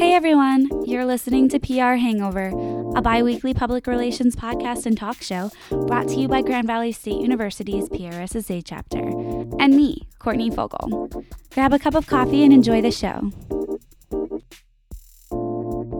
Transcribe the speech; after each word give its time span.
Hey 0.00 0.14
everyone, 0.14 0.66
you're 0.86 1.04
listening 1.04 1.50
to 1.50 1.58
PR 1.58 1.96
Hangover, 1.96 2.54
a 2.96 3.02
bi 3.02 3.22
weekly 3.22 3.52
public 3.52 3.86
relations 3.86 4.34
podcast 4.34 4.86
and 4.86 4.96
talk 4.96 5.20
show 5.20 5.50
brought 5.68 6.08
to 6.08 6.14
you 6.14 6.26
by 6.26 6.40
Grand 6.40 6.66
Valley 6.66 6.90
State 6.90 7.20
University's 7.20 7.86
PRSSA 7.90 8.62
chapter, 8.64 9.02
and 9.60 9.76
me, 9.76 10.08
Courtney 10.18 10.48
Fogel. 10.48 11.10
Grab 11.52 11.74
a 11.74 11.78
cup 11.78 11.94
of 11.94 12.06
coffee 12.06 12.42
and 12.44 12.50
enjoy 12.50 12.80
the 12.80 12.90
show. 12.90 13.30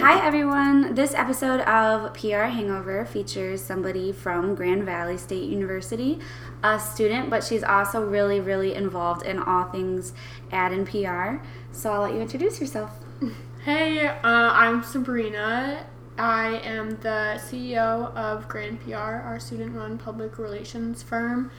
Hi 0.01 0.27
everyone, 0.27 0.95
this 0.95 1.12
episode 1.12 1.61
of 1.61 2.14
PR 2.14 2.45
Hangover 2.45 3.05
features 3.05 3.61
somebody 3.61 4.12
from 4.12 4.55
Grand 4.55 4.85
Valley 4.85 5.19
State 5.19 5.51
University, 5.51 6.19
a 6.64 6.80
student, 6.80 7.29
but 7.29 7.45
she's 7.45 7.62
also 7.62 8.03
really, 8.03 8.41
really 8.41 8.75
involved 8.75 9.27
in 9.27 9.39
all 9.39 9.64
things 9.64 10.14
ad 10.51 10.73
and 10.73 10.89
PR. 10.89 11.45
So 11.71 11.93
I'll 11.93 12.01
let 12.01 12.14
you 12.14 12.23
introduce 12.23 12.62
yourself. 12.62 12.93
Hey, 13.65 14.07
uh, 14.07 14.17
I'm 14.25 14.83
Sabrina. 14.83 15.84
I 16.16 16.62
am 16.65 16.93
the 17.03 17.39
CEO 17.39 18.11
of 18.17 18.48
Grand 18.48 18.80
PR, 18.80 18.97
our 18.97 19.39
student 19.39 19.77
run 19.77 19.98
public 19.98 20.39
relations 20.39 21.03
firm. 21.03 21.51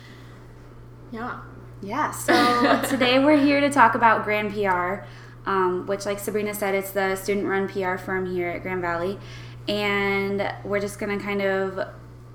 Yeah. 1.11 1.41
Yeah, 1.79 2.09
so 2.09 2.81
today 2.89 3.23
we're 3.23 3.37
here 3.37 3.61
to 3.61 3.69
talk 3.69 3.93
about 3.93 4.23
Grand 4.23 4.51
PR, 4.51 5.05
um, 5.47 5.85
which, 5.85 6.07
like 6.07 6.17
Sabrina 6.17 6.55
said, 6.55 6.73
it's 6.73 6.89
the 6.89 7.15
student 7.15 7.45
run 7.45 7.67
PR 7.67 7.97
firm 7.97 8.25
here 8.25 8.49
at 8.49 8.63
Grand 8.63 8.81
Valley. 8.81 9.19
And 9.67 10.51
we're 10.63 10.79
just 10.79 10.97
going 10.97 11.15
to 11.15 11.23
kind 11.23 11.43
of 11.43 11.87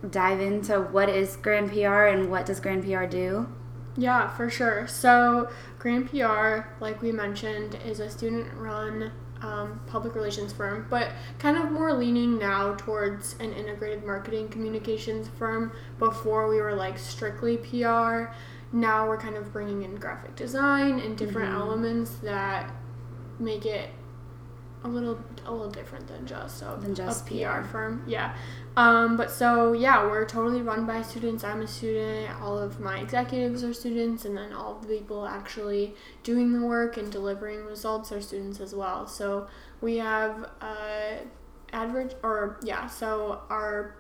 dive 0.08 0.40
into 0.40 0.80
what 0.80 1.08
is 1.08 1.34
Grand 1.34 1.72
PR 1.72 2.04
and 2.04 2.30
what 2.30 2.46
does 2.46 2.60
Grand 2.60 2.84
PR 2.84 3.06
do. 3.06 3.48
Yeah, 3.96 4.28
for 4.28 4.48
sure. 4.48 4.86
So, 4.86 5.50
Grand 5.80 6.08
PR, 6.08 6.68
like 6.78 7.02
we 7.02 7.10
mentioned, 7.10 7.76
is 7.84 7.98
a 7.98 8.08
student 8.08 8.54
run 8.54 9.10
um, 9.42 9.80
public 9.86 10.14
relations 10.14 10.52
firm, 10.52 10.86
but 10.90 11.10
kind 11.38 11.56
of 11.56 11.70
more 11.70 11.92
leaning 11.92 12.38
now 12.38 12.74
towards 12.74 13.34
an 13.40 13.52
integrated 13.52 14.04
marketing 14.04 14.48
communications 14.48 15.28
firm. 15.38 15.72
Before 15.98 16.48
we 16.48 16.60
were 16.60 16.74
like 16.74 16.98
strictly 16.98 17.56
PR. 17.58 18.32
Now 18.72 19.06
we're 19.08 19.18
kind 19.18 19.36
of 19.36 19.52
bringing 19.52 19.82
in 19.82 19.94
graphic 19.96 20.34
design 20.36 20.98
and 21.00 21.16
different 21.16 21.50
Mhm. 21.52 21.60
elements 21.60 22.10
that 22.22 22.74
make 23.38 23.64
it 23.64 23.90
a 24.84 24.88
little 24.88 25.18
a 25.46 25.52
little 25.52 25.70
different 25.70 26.06
than 26.06 26.26
just 26.26 26.62
a, 26.62 26.76
Than 26.80 26.94
just 26.94 27.26
a 27.26 27.30
PR, 27.30 27.62
PR. 27.62 27.68
firm. 27.68 28.04
Yeah. 28.06 28.34
Um, 28.76 29.16
but 29.16 29.30
so 29.30 29.72
yeah, 29.72 30.04
we're 30.04 30.26
totally 30.26 30.62
run 30.62 30.86
by 30.86 31.02
students. 31.02 31.44
I'm 31.44 31.62
a 31.62 31.66
student. 31.66 32.30
All 32.40 32.58
of 32.58 32.80
my 32.80 32.98
executives 32.98 33.64
are 33.64 33.72
students, 33.72 34.24
and 34.24 34.36
then 34.36 34.52
all 34.52 34.74
the 34.74 34.88
people 34.88 35.26
actually 35.26 35.94
doing 36.22 36.52
the 36.52 36.66
work 36.66 36.96
and 36.96 37.10
delivering 37.10 37.64
results 37.64 38.12
are 38.12 38.20
students 38.20 38.60
as 38.60 38.74
well. 38.74 39.06
So 39.06 39.48
we 39.80 39.96
have 39.96 40.50
uh, 40.60 41.14
advert 41.72 42.16
or 42.22 42.58
yeah. 42.62 42.86
So 42.86 43.40
our 43.48 43.96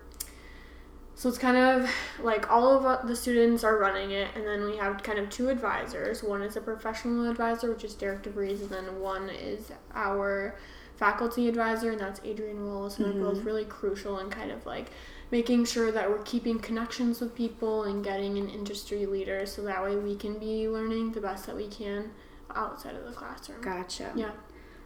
so 1.18 1.30
it's 1.30 1.38
kind 1.38 1.56
of 1.56 1.90
like 2.22 2.50
all 2.50 2.86
of 2.86 3.08
the 3.08 3.16
students 3.16 3.64
are 3.64 3.78
running 3.78 4.10
it, 4.10 4.28
and 4.34 4.46
then 4.46 4.64
we 4.66 4.76
have 4.76 5.02
kind 5.02 5.18
of 5.18 5.30
two 5.30 5.48
advisors. 5.48 6.22
One 6.22 6.42
is 6.42 6.56
a 6.56 6.60
professional 6.60 7.30
advisor, 7.30 7.72
which 7.72 7.84
is 7.84 7.94
Derek 7.94 8.22
DeVries, 8.22 8.60
and 8.60 8.68
then 8.68 9.00
one 9.00 9.30
is 9.30 9.72
our 9.94 10.56
faculty 10.96 11.48
advisor, 11.48 11.92
and 11.92 12.00
that's 12.00 12.20
Adrian 12.24 12.66
Wallace. 12.66 12.98
And 12.98 13.06
they're 13.06 13.22
both 13.22 13.44
really 13.44 13.64
crucial 13.64 14.18
in 14.18 14.30
kind 14.30 14.50
of 14.50 14.64
like 14.66 14.90
making 15.30 15.64
sure 15.64 15.90
that 15.92 16.08
we're 16.08 16.22
keeping 16.22 16.58
connections 16.58 17.20
with 17.20 17.34
people 17.34 17.84
and 17.84 18.04
getting 18.04 18.38
an 18.38 18.48
industry 18.48 19.06
leader, 19.06 19.46
so 19.46 19.62
that 19.62 19.82
way 19.82 19.96
we 19.96 20.16
can 20.16 20.38
be 20.38 20.68
learning 20.68 21.12
the 21.12 21.20
best 21.20 21.46
that 21.46 21.56
we 21.56 21.68
can 21.68 22.10
outside 22.54 22.94
of 22.94 23.04
the 23.04 23.12
classroom. 23.12 23.60
Gotcha. 23.60 24.12
Yeah. 24.14 24.30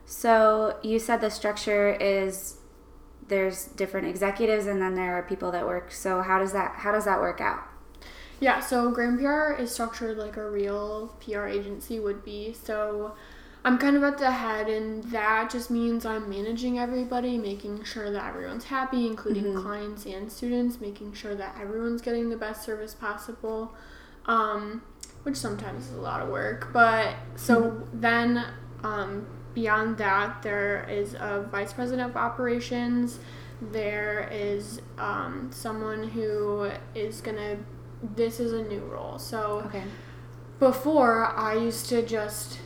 So 0.06 0.78
you 0.82 0.98
said 0.98 1.20
the 1.20 1.30
structure 1.30 1.92
is 1.94 2.56
there's 3.28 3.66
different 3.66 4.08
executives 4.08 4.66
and 4.66 4.82
then 4.82 4.94
there 4.94 5.16
are 5.16 5.22
people 5.22 5.52
that 5.52 5.64
work. 5.64 5.92
So 5.92 6.20
how 6.20 6.38
does 6.38 6.52
that 6.52 6.74
how 6.76 6.92
does 6.92 7.04
that 7.04 7.20
work 7.20 7.40
out? 7.40 7.60
Yeah, 8.40 8.60
so 8.60 8.90
Grand 8.90 9.18
PR 9.20 9.52
is 9.52 9.70
structured 9.70 10.16
like 10.16 10.36
a 10.36 10.50
real 10.50 11.14
PR 11.24 11.46
agency 11.46 12.00
would 12.00 12.24
be. 12.24 12.54
So 12.54 13.14
I'm 13.62 13.76
kind 13.76 13.94
of 13.94 14.02
at 14.02 14.16
the 14.16 14.30
head, 14.30 14.68
and 14.68 15.04
that 15.04 15.50
just 15.50 15.70
means 15.70 16.06
I'm 16.06 16.30
managing 16.30 16.78
everybody, 16.78 17.36
making 17.36 17.84
sure 17.84 18.10
that 18.10 18.26
everyone's 18.28 18.64
happy, 18.64 19.06
including 19.06 19.54
clients 19.54 20.06
and 20.06 20.32
students, 20.32 20.80
making 20.80 21.12
sure 21.12 21.34
that 21.34 21.58
everyone's 21.60 22.00
getting 22.00 22.30
the 22.30 22.36
best 22.38 22.64
service 22.64 22.94
possible, 22.94 23.74
um, 24.24 24.82
which 25.24 25.36
sometimes 25.36 25.88
is 25.88 25.96
a 25.96 26.00
lot 26.00 26.22
of 26.22 26.30
work. 26.30 26.70
But 26.72 27.14
so 27.36 27.86
then 27.92 28.46
um, 28.82 29.26
beyond 29.54 29.98
that, 29.98 30.42
there 30.42 30.88
is 30.88 31.12
a 31.14 31.46
vice 31.50 31.74
president 31.74 32.08
of 32.08 32.16
operations. 32.16 33.18
There 33.60 34.26
is 34.32 34.80
um, 34.96 35.50
someone 35.52 36.08
who 36.08 36.70
is 36.94 37.20
gonna. 37.20 37.58
This 38.16 38.40
is 38.40 38.54
a 38.54 38.62
new 38.62 38.80
role. 38.80 39.18
So 39.18 39.62
Okay. 39.66 39.82
before 40.58 41.26
I 41.26 41.52
used 41.56 41.90
to 41.90 42.00
just 42.00 42.58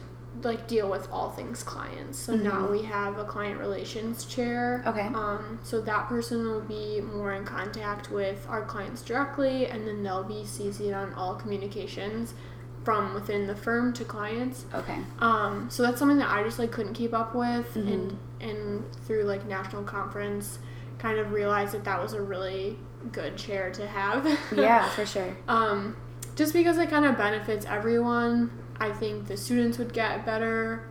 like 0.42 0.66
deal 0.66 0.88
with 0.90 1.08
all 1.12 1.30
things 1.30 1.62
clients. 1.62 2.18
So 2.18 2.34
now 2.34 2.66
Mhm. 2.66 2.70
we 2.72 2.82
have 2.82 3.18
a 3.18 3.24
client 3.24 3.60
relations 3.60 4.24
chair. 4.24 4.82
Okay. 4.86 5.06
Um, 5.14 5.58
so 5.62 5.80
that 5.82 6.08
person 6.08 6.44
will 6.46 6.60
be 6.60 7.00
more 7.00 7.32
in 7.32 7.44
contact 7.44 8.10
with 8.10 8.46
our 8.50 8.62
clients 8.62 9.02
directly, 9.02 9.66
and 9.66 9.86
then 9.86 10.02
they'll 10.02 10.24
be 10.24 10.44
CC'd 10.44 10.92
on 10.92 11.14
all 11.14 11.34
communications 11.36 12.34
from 12.82 13.14
within 13.14 13.46
the 13.46 13.54
firm 13.54 13.92
to 13.94 14.04
clients. 14.04 14.66
Okay. 14.74 14.98
Um, 15.20 15.68
so 15.70 15.82
that's 15.82 15.98
something 15.98 16.18
that 16.18 16.30
I 16.30 16.42
just 16.42 16.58
like 16.58 16.70
couldn't 16.72 16.94
keep 16.94 17.14
up 17.14 17.34
with, 17.34 17.74
Mhm. 17.74 17.92
and 17.92 18.18
and 18.40 18.84
through 19.06 19.22
like 19.22 19.46
national 19.46 19.84
conference, 19.84 20.58
kind 20.98 21.18
of 21.18 21.32
realized 21.32 21.72
that 21.72 21.84
that 21.84 22.02
was 22.02 22.12
a 22.12 22.20
really 22.20 22.78
good 23.12 23.36
chair 23.36 23.70
to 23.70 23.86
have. 23.86 24.26
Yeah, 24.54 24.86
for 24.90 25.06
sure. 25.06 25.34
um, 25.48 25.96
just 26.36 26.52
because 26.52 26.76
it 26.76 26.90
kind 26.90 27.04
of 27.06 27.16
benefits 27.16 27.64
everyone. 27.64 28.50
I 28.80 28.90
think 28.90 29.26
the 29.26 29.36
students 29.36 29.78
would 29.78 29.92
get 29.92 30.24
better 30.26 30.88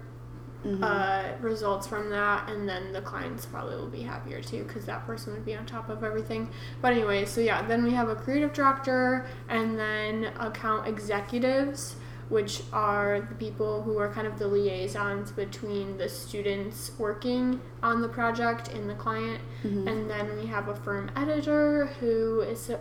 Mhm. 0.66 0.82
uh, 0.82 1.24
results 1.42 1.86
from 1.88 2.10
that, 2.10 2.50
and 2.50 2.68
then 2.70 2.94
the 2.94 3.02
clients 3.02 3.46
probably 3.46 3.76
will 3.76 3.88
be 3.90 4.04
happier 4.04 4.40
too 4.42 4.64
because 4.64 4.86
that 4.86 5.06
person 5.06 5.34
would 5.34 5.44
be 5.44 5.54
on 5.58 5.66
top 5.66 5.90
of 5.90 6.06
everything. 6.06 6.50
But 6.82 6.94
anyway, 6.94 7.26
so 7.26 7.42
yeah, 7.42 7.62
then 7.68 7.84
we 7.84 7.92
have 7.92 8.08
a 8.08 8.16
creative 8.16 8.54
director 8.54 9.26
and 9.50 9.78
then 9.78 10.32
account 10.40 10.88
executives, 10.88 11.98
which 12.30 12.64
are 12.72 13.20
the 13.20 13.36
people 13.36 13.82
who 13.84 13.98
are 13.98 14.08
kind 14.08 14.26
of 14.26 14.40
the 14.40 14.48
liaisons 14.48 15.34
between 15.34 15.98
the 15.98 16.08
students 16.08 16.92
working 16.98 17.60
on 17.84 18.02
the 18.02 18.08
project 18.08 18.70
and 18.70 18.90
the 18.90 18.96
client. 18.96 19.42
Mhm. 19.66 19.86
And 19.86 20.10
then 20.10 20.38
we 20.38 20.46
have 20.46 20.70
a 20.70 20.76
firm 20.76 21.12
editor 21.18 21.88
who 22.00 22.40
is 22.40 22.72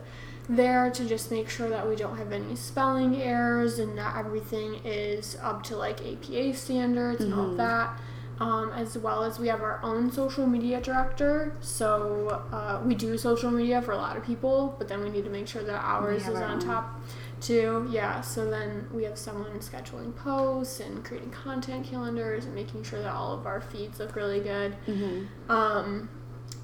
there 0.56 0.90
to 0.90 1.04
just 1.04 1.30
make 1.30 1.48
sure 1.48 1.68
that 1.68 1.88
we 1.88 1.96
don't 1.96 2.16
have 2.18 2.32
any 2.32 2.54
spelling 2.56 3.20
errors 3.22 3.78
and 3.78 3.96
that 3.98 4.16
everything 4.16 4.80
is 4.84 5.36
up 5.42 5.62
to 5.64 5.76
like 5.76 6.00
APA 6.00 6.54
standards 6.54 7.20
and 7.20 7.32
all 7.34 7.48
Mhm. 7.48 7.56
that. 7.58 7.98
Um, 8.40 8.72
as 8.74 8.98
well 8.98 9.22
as 9.22 9.38
we 9.38 9.46
have 9.48 9.62
our 9.62 9.78
own 9.84 10.10
social 10.10 10.46
media 10.48 10.80
director. 10.80 11.52
So 11.60 12.42
uh, 12.52 12.80
we 12.84 12.94
do 12.96 13.16
social 13.16 13.50
media 13.52 13.80
for 13.82 13.92
a 13.92 13.96
lot 13.96 14.16
of 14.16 14.24
people, 14.24 14.74
but 14.78 14.88
then 14.88 15.02
we 15.04 15.10
need 15.10 15.24
to 15.24 15.30
make 15.30 15.46
sure 15.46 15.62
that 15.62 15.80
ours 15.84 16.26
is 16.26 16.40
on 16.40 16.58
top 16.58 17.00
too. 17.40 17.86
Yeah. 17.90 18.20
So 18.20 18.50
then 18.50 18.88
we 18.92 19.04
have 19.04 19.16
someone 19.18 19.58
scheduling 19.60 20.16
posts 20.16 20.80
and 20.80 21.04
creating 21.04 21.30
content 21.30 21.86
calendars 21.86 22.44
and 22.44 22.54
making 22.54 22.82
sure 22.82 23.00
that 23.00 23.12
all 23.12 23.32
of 23.34 23.46
our 23.46 23.60
feeds 23.60 24.00
look 24.00 24.16
really 24.16 24.40
good. 24.40 24.74
Mhm. 24.88 25.26
Um, 25.48 26.08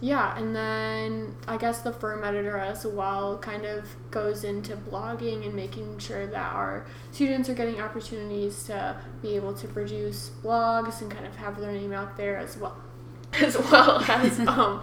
yeah, 0.00 0.36
and 0.38 0.54
then 0.54 1.34
I 1.48 1.56
guess 1.56 1.81
the 1.82 1.92
firm 1.92 2.22
editor 2.22 2.56
as 2.56 2.86
well 2.86 3.38
kind 3.38 3.64
of 3.64 3.84
goes 4.10 4.44
into 4.44 4.76
blogging 4.76 5.44
and 5.44 5.54
making 5.54 5.98
sure 5.98 6.26
that 6.26 6.53
our 6.54 6.86
students 7.10 7.48
are 7.48 7.54
getting 7.54 7.81
opportunities 7.81 8.64
to 8.64 8.97
be 9.22 9.34
able 9.34 9.54
to 9.54 9.66
produce 9.66 10.31
blogs 10.42 11.00
and 11.03 11.10
kind 11.10 11.26
of 11.26 11.34
have 11.36 11.60
their 11.60 11.72
name 11.72 11.92
out 11.92 12.16
there 12.16 12.36
as 12.36 12.56
well, 12.56 12.76
as 13.41 13.59
well 13.59 14.00
as 14.09 14.39
um, 14.47 14.80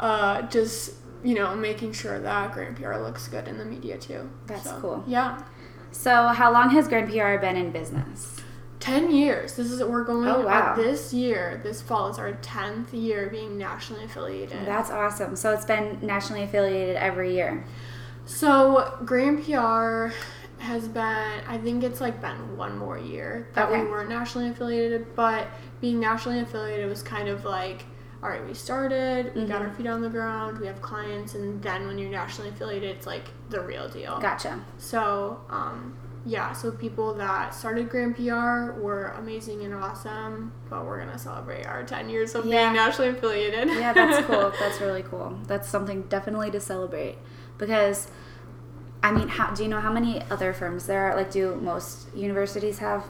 uh, 0.00 0.42
just 0.42 0.94
you 1.24 1.34
know 1.34 1.56
making 1.56 1.92
sure 1.92 2.18
that 2.20 2.52
Grand 2.52 2.76
PR 2.76 2.96
looks 2.96 3.28
good 3.28 3.48
in 3.48 3.58
the 3.58 3.64
media 3.64 3.96
too. 3.98 4.28
That's 4.46 4.64
So, 4.64 4.78
cool. 4.80 5.04
Yeah, 5.06 5.42
So 5.90 6.28
how 6.28 6.52
long 6.52 6.70
has 6.70 6.86
Grand 6.86 7.08
PR 7.10 7.38
been 7.38 7.56
in 7.56 7.70
business? 7.72 8.36
Ten 8.88 9.10
years. 9.10 9.54
This 9.54 9.70
is 9.70 9.82
we're 9.82 10.04
going 10.04 10.28
Oh, 10.28 10.40
wow. 10.40 10.74
this 10.74 11.12
year. 11.12 11.60
This 11.62 11.82
fall 11.82 12.08
is 12.08 12.18
our 12.18 12.32
tenth 12.34 12.94
year 12.94 13.28
being 13.28 13.58
nationally 13.58 14.04
affiliated. 14.04 14.64
That's 14.66 14.90
awesome. 14.90 15.36
So 15.36 15.52
it's 15.52 15.64
been 15.66 15.98
nationally 16.02 16.42
affiliated 16.44 16.96
every 16.96 17.34
year. 17.34 17.64
So 18.24 18.98
Grand 19.04 19.44
PR 19.44 20.08
has 20.58 20.88
been 20.88 21.02
I 21.46 21.58
think 21.62 21.84
it's 21.84 22.00
like 22.00 22.20
been 22.20 22.56
one 22.56 22.76
more 22.78 22.98
year 22.98 23.48
that 23.54 23.68
Okay. 23.68 23.82
we 23.84 23.88
weren't 23.90 24.08
nationally 24.08 24.48
affiliated, 24.48 25.14
but 25.14 25.46
being 25.80 26.00
nationally 26.00 26.40
affiliated 26.40 26.88
was 26.88 27.02
kind 27.02 27.28
of 27.28 27.44
like 27.44 27.84
all 28.20 28.28
right, 28.28 28.44
we 28.44 28.52
started, 28.52 29.32
we 29.36 29.44
got 29.44 29.62
Mhm. 29.62 29.68
our 29.68 29.74
feet 29.74 29.86
on 29.86 30.00
the 30.00 30.08
ground, 30.08 30.58
we 30.58 30.66
have 30.66 30.82
clients, 30.82 31.36
and 31.36 31.62
then 31.62 31.86
when 31.86 31.98
you're 31.98 32.10
nationally 32.10 32.50
affiliated, 32.50 32.90
it's 32.96 33.06
like 33.06 33.26
the 33.48 33.60
real 33.60 33.88
deal. 33.88 34.18
Gotcha. 34.18 34.58
So, 34.76 35.38
um, 35.48 35.94
yeah, 36.28 36.52
so 36.52 36.70
people 36.70 37.14
that 37.14 37.54
started 37.54 37.88
Grand 37.88 38.14
PR 38.16 38.72
were 38.78 39.14
amazing 39.18 39.64
and 39.64 39.72
awesome, 39.74 40.52
but 40.68 40.84
we're 40.84 40.98
gonna 40.98 41.18
celebrate 41.18 41.64
our 41.64 41.82
10 41.82 42.08
years 42.10 42.34
of 42.34 42.44
Yeah. 42.44 42.64
being 42.64 42.74
nationally 42.74 43.10
affiliated. 43.10 43.68
yeah, 43.68 43.92
that's 43.94 44.26
cool. 44.30 44.52
That's 44.60 44.80
really 44.80 45.02
cool. 45.02 45.38
That's 45.46 45.68
something 45.68 46.02
definitely 46.02 46.50
to 46.50 46.60
celebrate 46.60 47.16
because, 47.56 48.08
I 49.02 49.10
mean, 49.12 49.28
how, 49.28 49.54
do 49.54 49.62
you 49.62 49.68
know 49.70 49.80
how 49.80 49.92
many 49.92 50.22
other 50.30 50.52
firms 50.52 50.86
there 50.86 51.10
are? 51.10 51.16
Like, 51.16 51.30
do 51.30 51.54
most 51.56 52.14
universities 52.14 52.78
have 52.80 53.04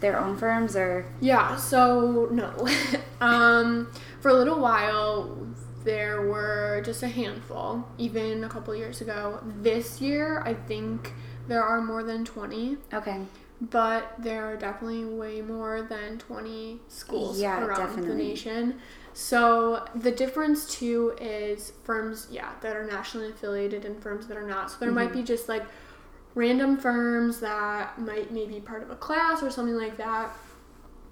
their 0.00 0.18
own 0.20 0.36
firms 0.36 0.76
or? 0.76 1.06
Yeah, 1.20 1.56
so 1.56 2.28
no. 2.30 2.52
um, 3.20 3.90
for 4.20 4.28
a 4.28 4.34
little 4.34 4.60
while, 4.60 5.36
there 5.84 6.20
were 6.22 6.82
just 6.84 7.02
a 7.02 7.08
handful, 7.08 7.88
even 7.96 8.44
a 8.44 8.48
couple 8.48 8.74
years 8.74 9.00
ago. 9.00 9.40
This 9.62 10.00
year, 10.02 10.42
I 10.44 10.52
think 10.52 11.14
there 11.48 11.62
are 11.62 11.80
more 11.80 12.02
than 12.02 12.24
20, 12.24 12.76
Okay. 12.92 13.20
but 13.60 14.14
there 14.18 14.44
are 14.44 14.56
definitely 14.56 15.04
way 15.04 15.40
more 15.42 15.82
than 15.82 16.18
20 16.18 16.78
schools 16.88 17.40
Yeah, 17.40 17.64
around 17.64 17.78
the 17.90 17.96
definitely. 18.02 18.28
nation. 18.28 18.78
So 19.14 19.84
the 19.94 20.12
difference 20.12 20.66
too 20.78 21.16
is 21.20 21.72
firms, 21.84 22.28
yeah, 22.30 22.50
that 22.60 22.76
are 22.76 22.84
nationally 22.86 23.30
affiliated 23.30 23.84
and 23.84 24.00
firms 24.00 24.26
that 24.28 24.36
are 24.36 24.46
not. 24.46 24.70
So 24.70 24.76
there 24.78 24.92
might 24.92 25.08
Mm-hmm. 25.08 25.18
be 25.18 25.24
just 25.24 25.48
like 25.48 25.64
random 26.34 26.76
firms 26.76 27.40
that 27.40 27.98
might 28.00 28.30
maybe 28.32 28.60
part 28.60 28.82
of 28.82 28.90
a 28.90 28.96
class 28.96 29.42
or 29.42 29.50
something 29.50 29.74
like 29.76 29.96
that 29.96 30.30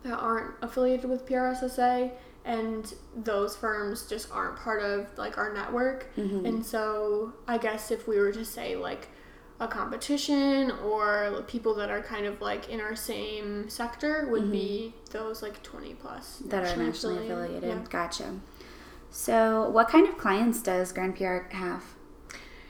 that 0.04 0.12
aren't 0.18 0.54
affiliated 0.62 1.10
with 1.10 1.26
PRSSA 1.26 2.12
and 2.44 2.94
those 3.16 3.56
firms 3.56 4.06
just 4.08 4.30
aren't 4.30 4.56
part 4.56 4.80
of 4.82 5.08
like 5.18 5.36
our 5.36 5.52
network. 5.52 6.06
Mm-hmm. 6.16 6.46
And 6.46 6.64
so 6.64 7.32
I 7.48 7.58
guess 7.58 7.90
if 7.90 8.06
we 8.06 8.18
were 8.20 8.30
to 8.30 8.44
say 8.44 8.76
like 8.76 9.08
a 9.58 9.66
competition 9.66 10.70
or 10.84 11.42
people 11.46 11.74
that 11.74 11.90
are 11.90 12.02
kind 12.02 12.26
of 12.26 12.40
like 12.40 12.68
in 12.68 12.80
our 12.80 12.94
same 12.94 13.68
sector 13.68 14.28
would 14.30 14.52
be 14.52 14.92
those 15.12 15.42
like 15.42 15.62
20 15.62 15.94
plus 15.94 16.38
Mm-hmm. 16.40 16.48
That 16.50 16.64
are 16.64 16.76
nationally 16.76 17.24
affiliated. 17.24 17.68
Yeah. 17.68 17.84
Gotcha. 17.88 18.40
So, 19.10 19.68
what 19.70 19.88
kind 19.88 20.06
of 20.06 20.18
clients 20.18 20.60
does 20.60 20.92
Grand 20.92 21.16
PR 21.16 21.48
have? 21.50 21.82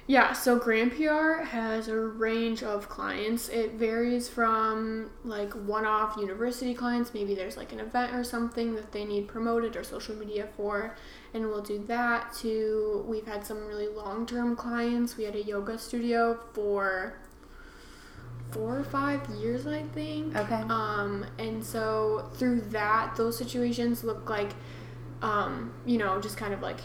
Yeah, 0.09 0.35
so 0.35 0.57
Grand 0.57 0.93
PR 0.93 1.43
has 1.43 1.89
a 1.89 1.99
range 1.99 2.63
of 2.63 2.89
clients. 2.89 3.49
It 3.49 3.73
varies 3.73 4.29
from 4.29 5.11
like 5.25 5.53
one 5.55 5.85
off 5.85 6.17
university 6.17 6.75
clients, 6.75 7.13
maybe 7.13 7.35
there's 7.35 7.57
like 7.57 7.73
an 7.73 7.81
event 7.81 8.15
or 8.15 8.23
something 8.23 8.77
that 8.77 8.93
they 8.93 9.05
need 9.05 9.27
promoted 9.27 9.75
or 9.75 9.83
social 9.83 10.15
media 10.15 10.49
for, 10.57 10.95
and 11.35 11.47
we'll 11.49 11.63
do 11.63 11.83
that, 11.89 12.33
to 12.35 13.05
we've 13.09 13.27
had 13.27 13.45
some 13.45 13.67
really 13.67 13.89
long 13.89 14.27
term 14.27 14.55
clients. 14.55 15.17
We 15.17 15.25
had 15.25 15.35
a 15.35 15.43
yoga 15.43 15.77
studio 15.77 16.39
for 16.53 17.15
four 18.53 18.79
or 18.79 18.85
five 18.85 19.29
years, 19.31 19.67
I 19.67 19.83
think. 19.83 20.37
Okay. 20.37 20.63
Um, 20.69 21.27
and 21.41 21.65
so 21.65 22.31
through 22.35 22.61
that, 22.71 23.17
those 23.17 23.37
situations 23.37 24.05
look 24.05 24.31
like, 24.31 24.51
um, 25.21 25.75
you 25.85 25.99
know, 25.99 26.21
just 26.21 26.37
kind 26.37 26.55
of 26.55 26.63
like 26.63 26.79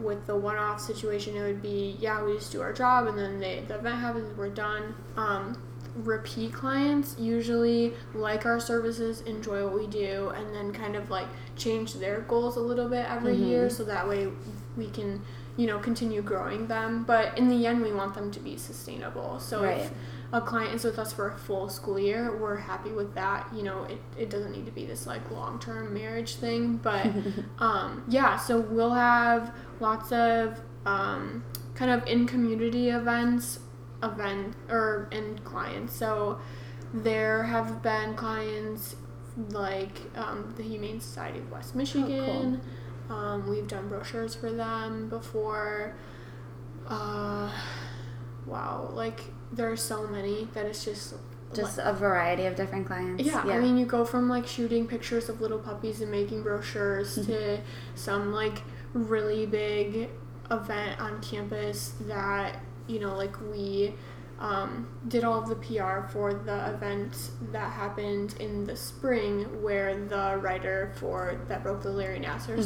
with 0.00 0.26
the 0.26 0.36
one-off 0.36 0.80
situation, 0.80 1.36
it 1.36 1.42
would 1.42 1.62
be 1.62 1.96
yeah, 2.00 2.22
we 2.22 2.34
just 2.34 2.52
do 2.52 2.60
our 2.60 2.72
job, 2.72 3.06
and 3.06 3.18
then 3.18 3.40
they, 3.40 3.64
the 3.68 3.78
event 3.78 3.96
happens, 4.00 4.36
we're 4.36 4.48
done. 4.48 4.94
Um, 5.16 5.60
repeat 5.96 6.52
clients 6.52 7.16
usually 7.18 7.92
like 8.14 8.46
our 8.46 8.60
services, 8.60 9.22
enjoy 9.22 9.64
what 9.64 9.74
we 9.78 9.86
do, 9.86 10.32
and 10.36 10.54
then 10.54 10.72
kind 10.72 10.96
of 10.96 11.10
like 11.10 11.26
change 11.56 11.94
their 11.94 12.20
goals 12.22 12.56
a 12.56 12.60
little 12.60 12.88
bit 12.88 13.06
every 13.08 13.36
year, 13.36 13.68
so 13.70 13.84
that 13.84 14.08
way 14.08 14.28
we 14.76 14.86
can 14.88 15.22
you 15.56 15.66
know 15.66 15.78
continue 15.78 16.22
growing 16.22 16.66
them. 16.68 17.04
But 17.04 17.36
in 17.36 17.48
the 17.48 17.66
end, 17.66 17.82
we 17.82 17.92
want 17.92 18.14
them 18.14 18.30
to 18.30 18.40
be 18.40 18.56
sustainable. 18.56 19.40
So 19.40 19.64
if 19.64 19.80
Right. 19.80 19.90
A 20.32 20.40
client 20.40 20.74
is 20.74 20.84
with 20.84 20.98
us 20.98 21.12
for 21.12 21.28
a 21.28 21.36
full 21.36 21.68
school 21.68 21.98
year, 21.98 22.36
we're 22.36 22.56
happy 22.56 22.92
with 22.92 23.14
that. 23.14 23.48
You 23.52 23.62
know, 23.64 23.84
it, 23.84 23.98
it 24.16 24.30
doesn't 24.30 24.52
need 24.52 24.66
to 24.66 24.72
be 24.72 24.86
this 24.86 25.06
like 25.06 25.30
long 25.30 25.58
term 25.58 25.92
marriage 25.92 26.36
thing. 26.36 26.76
But 26.76 27.06
um, 27.58 28.04
yeah, 28.08 28.36
so 28.36 28.60
we'll 28.60 28.94
have 28.94 29.52
lots 29.80 30.12
of 30.12 30.60
um, 30.86 31.44
kind 31.74 31.90
of 31.90 32.06
in 32.06 32.26
community 32.26 32.90
events, 32.90 33.60
event 34.02 34.54
or 34.68 35.08
and 35.10 35.42
clients. 35.44 35.96
So 35.96 36.40
there 36.94 37.44
have 37.44 37.82
been 37.82 38.14
clients 38.14 38.96
like 39.48 39.98
um, 40.14 40.54
the 40.56 40.62
Humane 40.62 41.00
Society 41.00 41.40
of 41.40 41.50
West 41.50 41.74
Michigan. 41.74 42.60
um, 43.08 43.48
we've 43.48 43.66
done 43.66 43.88
brochures 43.88 44.34
for 44.36 44.52
them 44.52 45.08
before. 45.08 45.96
Uh, 46.86 47.50
wow, 48.46 48.90
like 48.92 49.24
there 49.52 49.70
are 49.70 49.76
so 49.76 50.06
many 50.06 50.48
that 50.54 50.66
it's 50.66 50.84
just 50.84 51.14
Just 51.54 51.78
a 51.82 51.92
variety 51.92 52.46
of 52.46 52.54
different 52.56 52.86
clients. 52.86 53.22
yeah, 53.24 53.40
I 53.40 53.58
mean, 53.58 53.76
you 53.76 53.84
go 53.86 54.04
from 54.04 54.28
like 54.28 54.46
shooting 54.46 54.86
pictures 54.86 55.28
of 55.28 55.40
little 55.40 55.58
puppies 55.58 56.00
and 56.00 56.10
making 56.10 56.42
brochures 56.42 57.16
Mm-hmm. 57.18 57.32
to 57.32 57.60
some 57.94 58.32
like 58.32 58.62
really 58.92 59.46
big 59.46 60.08
event 60.50 61.00
on 61.00 61.20
campus 61.20 61.94
that, 62.02 62.56
you 62.86 62.98
know, 63.00 63.16
like 63.16 63.36
we 63.52 63.94
um, 64.38 64.88
did 65.08 65.22
all 65.24 65.38
of 65.42 65.48
the 65.48 65.56
PR 65.56 66.08
for 66.10 66.32
the 66.32 66.70
event 66.74 67.30
that 67.52 67.70
happened 67.72 68.34
in 68.40 68.64
the 68.64 68.74
spring 68.76 69.62
where 69.62 69.96
the 70.06 70.38
writer 70.40 70.92
for 70.96 71.38
that 71.48 71.62
broke 71.62 71.82
the 71.82 71.90
Larry 71.90 72.20
Nassar 72.20 72.56
Mm-hmm. 72.56 72.62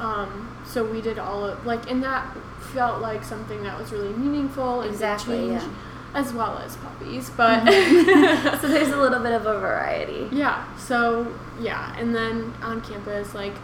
Um, 0.00 0.56
so 0.66 0.84
we 0.84 1.00
did 1.00 1.18
all 1.18 1.44
of 1.44 1.64
like, 1.66 1.90
and 1.90 2.02
that 2.04 2.36
felt 2.72 3.00
like 3.00 3.24
something 3.24 3.62
that 3.64 3.78
was 3.78 3.92
really 3.92 4.12
meaningful 4.12 4.82
and 4.82 4.90
Exactly, 4.90 5.36
change, 5.48 5.62
yeah. 5.62 5.68
as 6.14 6.32
well 6.32 6.58
as 6.58 6.76
puppies, 6.76 7.30
but. 7.36 7.64
so 8.60 8.68
there's 8.68 8.90
a 8.90 8.96
little 8.96 9.20
bit 9.20 9.32
of 9.32 9.46
a 9.46 9.58
variety. 9.58 10.28
Yeah. 10.34 10.64
So 10.76 11.34
yeah, 11.60 11.96
and 11.98 12.14
then 12.14 12.54
on 12.62 12.80
campus, 12.82 13.34
like 13.34 13.54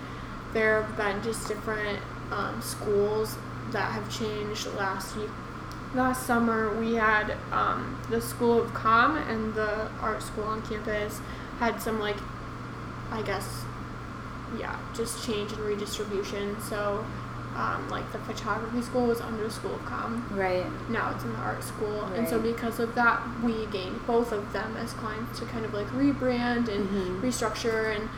there 0.53 0.83
have 0.83 0.97
been 0.97 1.23
just 1.23 1.47
different 1.49 2.01
um, 2.33 2.61
schools 2.63 3.37
that 3.71 3.93
have 3.93 4.09
changed 4.11 4.67
last 4.75 5.17
year. 5.17 5.29
Last 5.95 6.27
summer, 6.27 6.75
we 6.79 6.95
had 6.95 7.37
um, 7.53 8.01
the 8.11 8.21
School 8.21 8.61
of 8.63 8.75
Com 8.75 9.17
and 9.17 9.55
the 9.55 9.89
art 10.01 10.23
school 10.23 10.45
on 10.45 10.61
campus 10.63 11.21
had 11.61 11.81
some 11.81 12.01
like, 12.01 12.17
I 13.13 13.23
guess, 13.23 13.63
yeah, 14.59 14.77
just 14.95 15.25
change 15.27 15.53
and 15.53 15.61
redistribution. 15.61 16.61
So, 16.61 17.05
um, 17.57 17.89
like 17.89 18.11
the 18.13 18.19
photography 18.21 18.83
school 18.83 19.07
was 19.07 19.21
under 19.21 19.49
School 19.49 19.75
of 19.77 19.85
Com 19.85 20.27
Right. 20.33 20.67
now 20.91 21.13
it's 21.15 21.23
in 21.23 21.33
the 21.33 21.39
art 21.39 21.63
school 21.63 22.03
and 22.17 22.27
so 22.27 22.41
because 22.41 22.81
of 22.81 22.97
that 22.97 23.23
we 23.45 23.67
gained 23.67 24.05
both 24.09 24.33
of 24.33 24.53
them 24.53 24.77
as 24.77 24.93
clients 24.95 25.39
to 25.39 25.45
kind 25.47 25.65
of 25.65 25.73
like 25.73 25.87
rebrand 25.93 26.67
and 26.69 26.89
Mhm. 26.89 27.21
restructure 27.23 27.95
and 27.95 28.09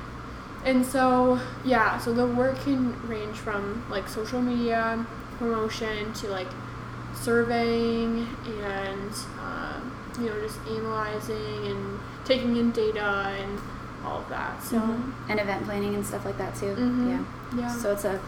and 0.64 0.86
so 0.86 1.38
yeah 1.66 1.98
so 1.98 2.14
the 2.14 2.26
work 2.26 2.58
can 2.62 2.94
range 3.06 3.36
from 3.36 3.84
like 3.90 4.08
social 4.08 4.40
media 4.40 5.04
promotion 5.38 6.14
to 6.14 6.28
like 6.28 6.48
surveying 7.26 8.26
and 8.64 9.10
um, 9.38 9.92
you 10.18 10.30
know 10.30 10.40
just 10.40 10.58
analyzing 10.66 11.66
and 11.66 11.98
taking 12.24 12.56
in 12.56 12.70
data 12.70 13.34
and 13.38 13.60
all 14.06 14.20
of 14.20 14.28
that 14.28 14.62
so. 14.62 14.78
And 15.28 15.40
event 15.40 15.64
planning 15.64 15.94
and 15.94 16.06
stuff 16.06 16.24
like 16.24 16.38
that 16.38 16.54
too. 16.54 16.74
Mhm. 16.76 17.08
Yeah. 17.54 17.60
yeah 17.60 17.68
So 17.68 17.92
it's 17.92 18.04
a 18.04 18.20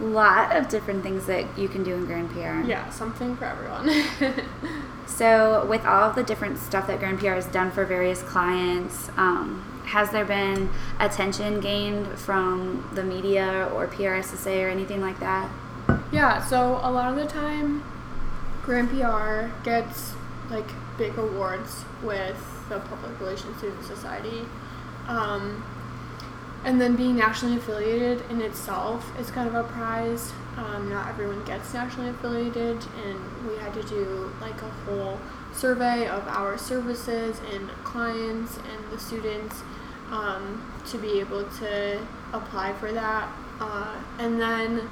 lot 0.00 0.56
of 0.56 0.68
different 0.68 1.02
things 1.02 1.26
that 1.26 1.44
you 1.58 1.68
can 1.68 1.82
do 1.84 1.94
in 1.94 2.06
Grand 2.06 2.30
PR. 2.32 2.66
yeah 2.66 2.88
something 2.90 3.36
for 3.36 3.44
everyone 3.44 3.86
So, 5.06 5.66
with 5.68 5.84
all 5.84 6.08
of 6.08 6.14
the 6.14 6.22
different 6.22 6.56
stuff 6.58 6.86
that 6.86 6.98
Grand 7.00 7.18
PR 7.18 7.30
has 7.34 7.46
done 7.46 7.70
for 7.72 7.84
various 7.84 8.22
clients, 8.22 9.10
um, 9.16 9.82
has 9.86 10.10
there 10.10 10.24
been 10.24 10.70
attention 11.00 11.60
gained 11.60 12.06
from 12.18 12.88
the 12.94 13.02
media 13.02 13.68
or 13.74 13.86
PRSSA 13.88 14.64
or 14.64 14.68
anything 14.68 15.00
like 15.02 15.18
that? 15.20 15.50
Yeah, 16.12 16.42
so 16.42 16.78
a 16.82 16.90
lot 16.90 17.10
of 17.10 17.16
the 17.16 17.26
time, 17.26 17.82
Grand 18.62 18.88
PR 18.90 19.52
gets 19.64 20.12
like 20.48 20.68
big 20.96 21.18
awards 21.18 21.84
with 22.02 22.40
the 22.68 22.78
Public 22.78 23.18
Relations 23.20 23.58
Student 23.58 23.84
Society. 23.84 24.46
Um, 25.10 25.64
and 26.64 26.80
then 26.80 26.94
being 26.94 27.16
nationally 27.16 27.56
affiliated 27.56 28.22
in 28.30 28.40
itself 28.42 29.10
is 29.18 29.30
kind 29.30 29.48
of 29.48 29.54
a 29.54 29.64
prize. 29.64 30.32
Um, 30.56 30.90
not 30.90 31.08
everyone 31.08 31.42
gets 31.44 31.72
nationally 31.74 32.10
affiliated, 32.10 32.78
and 33.06 33.48
we 33.48 33.56
had 33.56 33.72
to 33.74 33.82
do 33.82 34.30
like 34.40 34.60
a 34.62 34.70
whole 34.84 35.18
survey 35.52 36.06
of 36.06 36.26
our 36.28 36.56
services 36.58 37.40
and 37.52 37.68
clients 37.82 38.56
and 38.58 38.92
the 38.92 38.98
students 38.98 39.62
um, 40.10 40.62
to 40.86 40.98
be 40.98 41.18
able 41.18 41.44
to 41.44 41.98
apply 42.32 42.72
for 42.74 42.92
that. 42.92 43.28
Uh, 43.58 43.96
and 44.18 44.40
then 44.40 44.88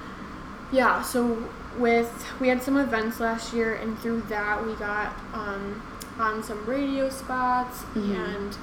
yeah, 0.72 1.02
so 1.02 1.48
with 1.78 2.26
we 2.40 2.48
had 2.48 2.62
some 2.62 2.76
events 2.78 3.20
last 3.20 3.52
year, 3.52 3.74
and 3.74 3.98
through 3.98 4.22
that 4.22 4.64
we 4.64 4.72
got 4.74 5.12
um, 5.34 5.82
on 6.18 6.42
some 6.42 6.64
radio 6.66 7.08
spots 7.10 7.82
Mhm. 7.94 8.14
and 8.36 8.56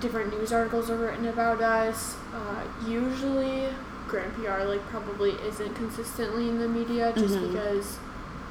different 0.00 0.30
news 0.38 0.52
articles 0.52 0.90
are 0.90 0.96
written 0.96 1.26
about 1.26 1.60
us. 1.60 2.16
Uh, 2.34 2.62
usually, 2.88 3.68
Grand 4.08 4.34
PR 4.34 4.64
like 4.64 4.84
probably 4.88 5.30
isn't 5.46 5.74
consistently 5.74 6.48
in 6.48 6.58
the 6.58 6.68
media 6.68 7.12
just 7.16 7.34
Mhm. 7.36 7.52
because 7.52 7.98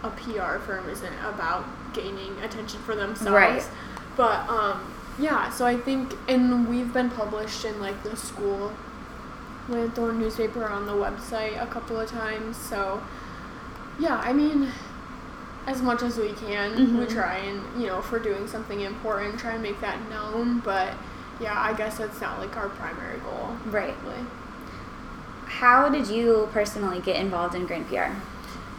a 0.04 0.10
PR 0.10 0.58
firm 0.60 0.90
isn't 0.90 1.14
about 1.26 1.64
gaining 1.94 2.36
attention 2.44 2.80
for 2.82 2.96
themselves. 2.96 3.32
Right. 3.32 3.64
But 4.18 4.50
um, 4.50 4.82
yeah, 5.20 5.50
so 5.50 5.66
I 5.66 5.78
think, 5.78 6.16
and 6.28 6.68
we've 6.68 6.92
been 6.92 7.10
published 7.10 7.64
in 7.66 7.80
like 7.80 8.02
the 8.04 8.16
school 8.16 8.74
Lanthorn 9.70 10.18
newspaper 10.20 10.66
on 10.68 10.86
the 10.86 10.92
website 10.94 11.62
a 11.62 11.68
couple 11.68 12.00
of 12.00 12.10
times. 12.10 12.58
So 12.58 13.02
yeah, 14.00 14.18
I 14.18 14.34
mean, 14.34 14.70
as 15.68 15.82
much 15.82 16.02
as 16.02 16.18
we 16.18 16.34
can, 16.34 16.98
we 16.98 17.06
Mhm. 17.06 17.14
try 17.14 17.36
and 17.36 17.62
you 17.82 17.88
know 17.88 18.00
if 18.00 18.12
we're 18.12 18.20
doing 18.20 18.48
something 18.48 18.82
important, 18.82 19.40
try 19.40 19.52
and 19.52 19.62
make 19.64 19.80
that 19.82 19.98
known. 20.10 20.60
But 20.60 20.94
yeah, 21.40 21.60
I 21.60 21.74
guess 21.74 21.98
that's 21.98 22.22
not 22.22 22.40
like 22.40 22.56
our 22.58 22.70
primary 22.70 23.20
goal. 23.20 23.58
Right. 23.66 23.96
Really. 24.04 24.26
How 25.46 25.90
did 25.90 26.08
you 26.08 26.50
personally 26.52 27.00
get 27.00 27.16
involved 27.16 27.56
in 27.56 27.66
Grand 27.66 27.88
PR? 27.88 28.12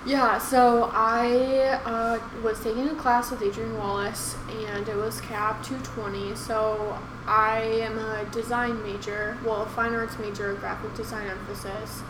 Yeah, 0.06 0.36
so 0.38 0.90
I 0.92 1.80
uh, 1.86 2.18
was 2.42 2.62
taking 2.62 2.88
a 2.90 2.94
class 2.94 3.30
with 3.30 3.40
Adrian 3.40 3.78
Wallace, 3.78 4.36
and 4.50 4.86
it 4.86 4.96
was 4.96 5.18
CAP 5.22 5.64
220. 5.64 6.34
So 6.34 6.98
I 7.26 7.62
am 7.62 7.98
a 7.98 8.26
design 8.30 8.82
major, 8.82 9.38
well, 9.46 9.62
a 9.62 9.66
fine 9.66 9.94
arts 9.94 10.18
major, 10.18 10.52
graphic 10.54 10.94
design 10.94 11.26
emphasis, 11.28 12.02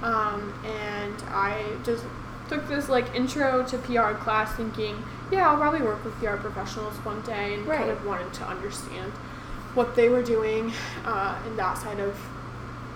um, 0.00 0.54
and 0.64 1.14
I 1.28 1.64
just 1.82 2.04
took 2.48 2.68
this 2.68 2.88
like 2.88 3.12
intro 3.16 3.64
to 3.66 3.78
PR 3.78 4.12
class, 4.12 4.54
thinking, 4.54 5.02
yeah, 5.32 5.50
I'll 5.50 5.56
probably 5.56 5.82
work 5.82 6.04
with 6.04 6.14
PR 6.20 6.36
professionals 6.36 6.94
one 6.98 7.20
day, 7.22 7.54
and 7.54 7.66
kind 7.66 7.90
of 7.90 8.06
wanted 8.06 8.32
to 8.34 8.44
understand 8.44 9.12
what 9.74 9.94
they 9.94 10.08
were 10.08 10.22
doing 10.22 10.72
uh, 11.04 11.36
in 11.46 11.56
that 11.56 11.78
side 11.78 12.00
of 12.00 12.16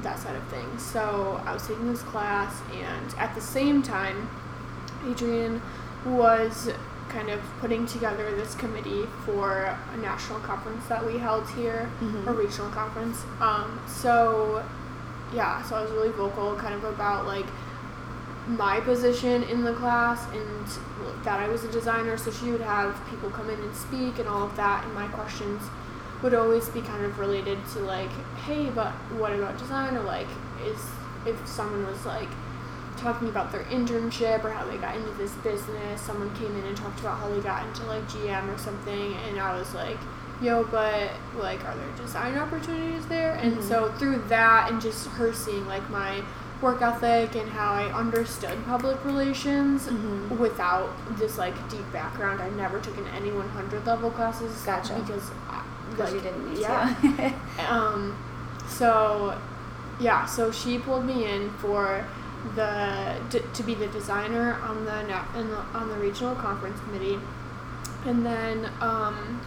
that 0.02 0.18
side 0.18 0.36
of 0.36 0.42
things. 0.48 0.82
So 0.84 1.40
I 1.46 1.52
was 1.54 1.66
taking 1.66 1.90
this 1.90 2.02
class, 2.02 2.60
and 2.72 3.14
at 3.18 3.34
the 3.34 3.40
same 3.40 3.82
time, 3.82 4.28
Adrian 5.08 5.62
was 6.04 6.70
kind 7.08 7.30
of 7.30 7.40
putting 7.60 7.86
together 7.86 8.30
this 8.34 8.54
committee 8.54 9.06
for 9.24 9.74
a 9.94 9.96
national 9.98 10.40
conference 10.40 10.84
that 10.88 11.04
we 11.06 11.16
held 11.18 11.48
here, 11.50 11.88
Mhm. 12.02 12.26
a 12.26 12.32
regional 12.32 12.68
conference. 12.70 13.24
Um, 13.40 13.78
so, 13.86 14.62
yeah, 15.32 15.62
so 15.62 15.76
I 15.76 15.82
was 15.82 15.90
really 15.92 16.10
vocal 16.10 16.54
kind 16.56 16.74
of 16.74 16.84
about 16.84 17.24
like 17.26 17.46
my 18.46 18.80
position 18.80 19.42
in 19.44 19.64
the 19.64 19.72
class 19.74 20.26
and 20.32 20.66
that 21.24 21.40
I 21.40 21.48
was 21.48 21.64
a 21.64 21.68
designer, 21.68 22.18
so 22.18 22.30
she 22.30 22.50
would 22.50 22.60
have 22.60 22.94
people 23.08 23.30
come 23.30 23.48
in 23.48 23.58
and 23.60 23.74
speak 23.74 24.18
and 24.18 24.28
all 24.28 24.42
of 24.42 24.54
that, 24.56 24.84
and 24.84 24.92
my 24.94 25.06
questions 25.08 25.62
would 26.22 26.34
always 26.34 26.68
be 26.70 26.80
kind 26.80 27.04
of 27.04 27.18
related 27.18 27.58
to 27.72 27.80
like, 27.80 28.10
hey, 28.46 28.70
but 28.70 28.92
what 29.18 29.32
about 29.32 29.58
design? 29.58 29.96
Or 29.96 30.02
like, 30.02 30.28
is 30.64 30.78
if 31.26 31.46
someone 31.46 31.86
was 31.86 32.04
like 32.06 32.28
talking 32.96 33.28
about 33.28 33.50
their 33.52 33.64
internship 33.64 34.44
or 34.44 34.50
how 34.50 34.64
they 34.64 34.76
got 34.78 34.94
into 34.96 35.10
this 35.12 35.32
business, 35.42 36.00
someone 36.00 36.34
came 36.36 36.54
in 36.56 36.64
and 36.64 36.76
talked 36.76 37.00
about 37.00 37.18
how 37.18 37.28
they 37.28 37.40
got 37.40 37.66
into 37.66 37.82
like 37.84 38.02
GM 38.08 38.54
or 38.54 38.58
something, 38.58 39.14
and 39.28 39.38
I 39.38 39.58
was 39.58 39.74
like, 39.74 39.98
yo, 40.40 40.64
but 40.64 41.10
like, 41.36 41.64
are 41.64 41.74
there 41.74 41.90
design 42.06 42.36
opportunities 42.36 43.06
there? 43.06 43.32
And 43.34 43.56
Mhm. 43.58 43.62
so 43.68 43.92
through 43.98 44.22
that 44.28 44.70
and 44.70 44.80
just 44.80 45.06
her 45.08 45.32
seeing 45.32 45.66
like 45.66 45.88
my 45.90 46.22
work 46.60 46.80
ethic 46.80 47.34
and 47.34 47.50
how 47.50 47.74
I 47.74 47.84
understood 47.92 48.64
public 48.66 49.04
relations 49.04 49.86
Mhm. 49.86 50.38
without 50.38 50.88
this 51.18 51.36
like 51.36 51.54
deep 51.68 51.90
background. 51.92 52.40
I 52.40 52.48
never 52.50 52.78
took 52.78 52.96
an 52.96 53.06
any 53.14 53.30
100 53.32 53.86
level 53.86 54.10
classes 54.10 54.62
Gotcha. 54.64 54.94
because 54.94 55.30
Because 55.90 56.12
like, 56.12 56.22
you 56.22 56.28
didn't 56.30 56.48
need 56.52 56.60
yeah. 56.60 56.94
to. 57.00 57.34
Um, 57.70 58.16
so 58.68 59.38
yeah, 60.00 60.26
so 60.26 60.50
she 60.50 60.78
pulled 60.78 61.04
me 61.04 61.24
in 61.32 61.50
for 61.52 62.04
the 62.56 63.16
d- 63.30 63.40
to 63.54 63.62
be 63.62 63.74
the 63.74 63.86
designer 63.88 64.54
on 64.62 64.84
the, 64.84 65.02
na- 65.04 65.24
in 65.38 65.48
the 65.50 65.58
on 65.72 65.88
the 65.88 65.96
regional 65.96 66.34
conference 66.34 66.80
committee, 66.80 67.18
and 68.04 68.24
then 68.26 68.68
um, 68.80 69.40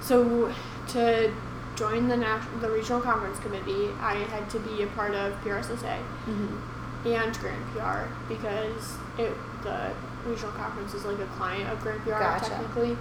so 0.00 0.52
to 0.88 1.32
join 1.76 2.08
the 2.08 2.16
nat- 2.16 2.46
the 2.60 2.70
regional 2.70 3.00
conference 3.00 3.38
committee, 3.40 3.88
I 4.00 4.14
had 4.30 4.48
to 4.50 4.58
be 4.60 4.82
a 4.82 4.86
part 4.88 5.14
of 5.14 5.32
PRSSA 5.42 5.98
Mhm. 6.28 6.58
and 7.06 7.38
Grand 7.38 7.64
PR 7.74 8.08
because 8.28 8.96
it 9.18 9.32
the 9.62 9.90
regional 10.26 10.52
conference 10.52 10.94
is 10.94 11.04
like 11.04 11.18
a 11.18 11.26
client 11.38 11.68
of 11.70 11.80
Grand 11.80 12.02
PR 12.04 12.10
Gotcha. 12.10 12.50
technically, 12.50 12.96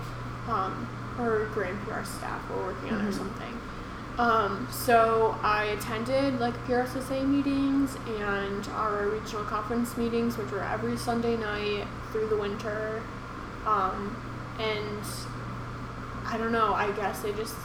um, 0.47 0.87
or 1.19 1.45
Grand 1.53 1.79
PR 1.81 2.03
staff 2.03 2.49
were 2.49 2.67
working 2.67 2.91
on 2.91 3.05
it 3.05 3.09
or 3.09 3.11
something. 3.11 3.59
Um, 4.17 4.67
so 4.69 5.39
I 5.43 5.65
attended 5.65 6.41
like 6.41 6.53
PRSSA 6.65 7.25
meetings 7.25 7.95
and 8.19 8.67
our 8.73 9.07
regional 9.07 9.45
conference 9.45 9.95
meetings, 9.95 10.37
which 10.37 10.51
were 10.51 10.63
every 10.63 10.97
Sunday 10.97 11.37
night 11.37 11.87
through 12.11 12.27
the 12.27 12.35
winter, 12.35 13.01
um, 13.65 14.15
and 14.59 15.05
I 16.25 16.37
don't 16.37 16.51
know. 16.51 16.73
I 16.73 16.91
guess 16.91 17.21
they 17.21 17.31
just 17.31 17.55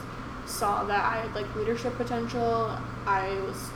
saw 0.45 0.85
that 0.85 1.03
I 1.03 1.17
had 1.25 1.35
like 1.35 1.53
leadership 1.55 1.95
potential. 1.97 2.77
I 3.05 3.37
was 3.45 3.69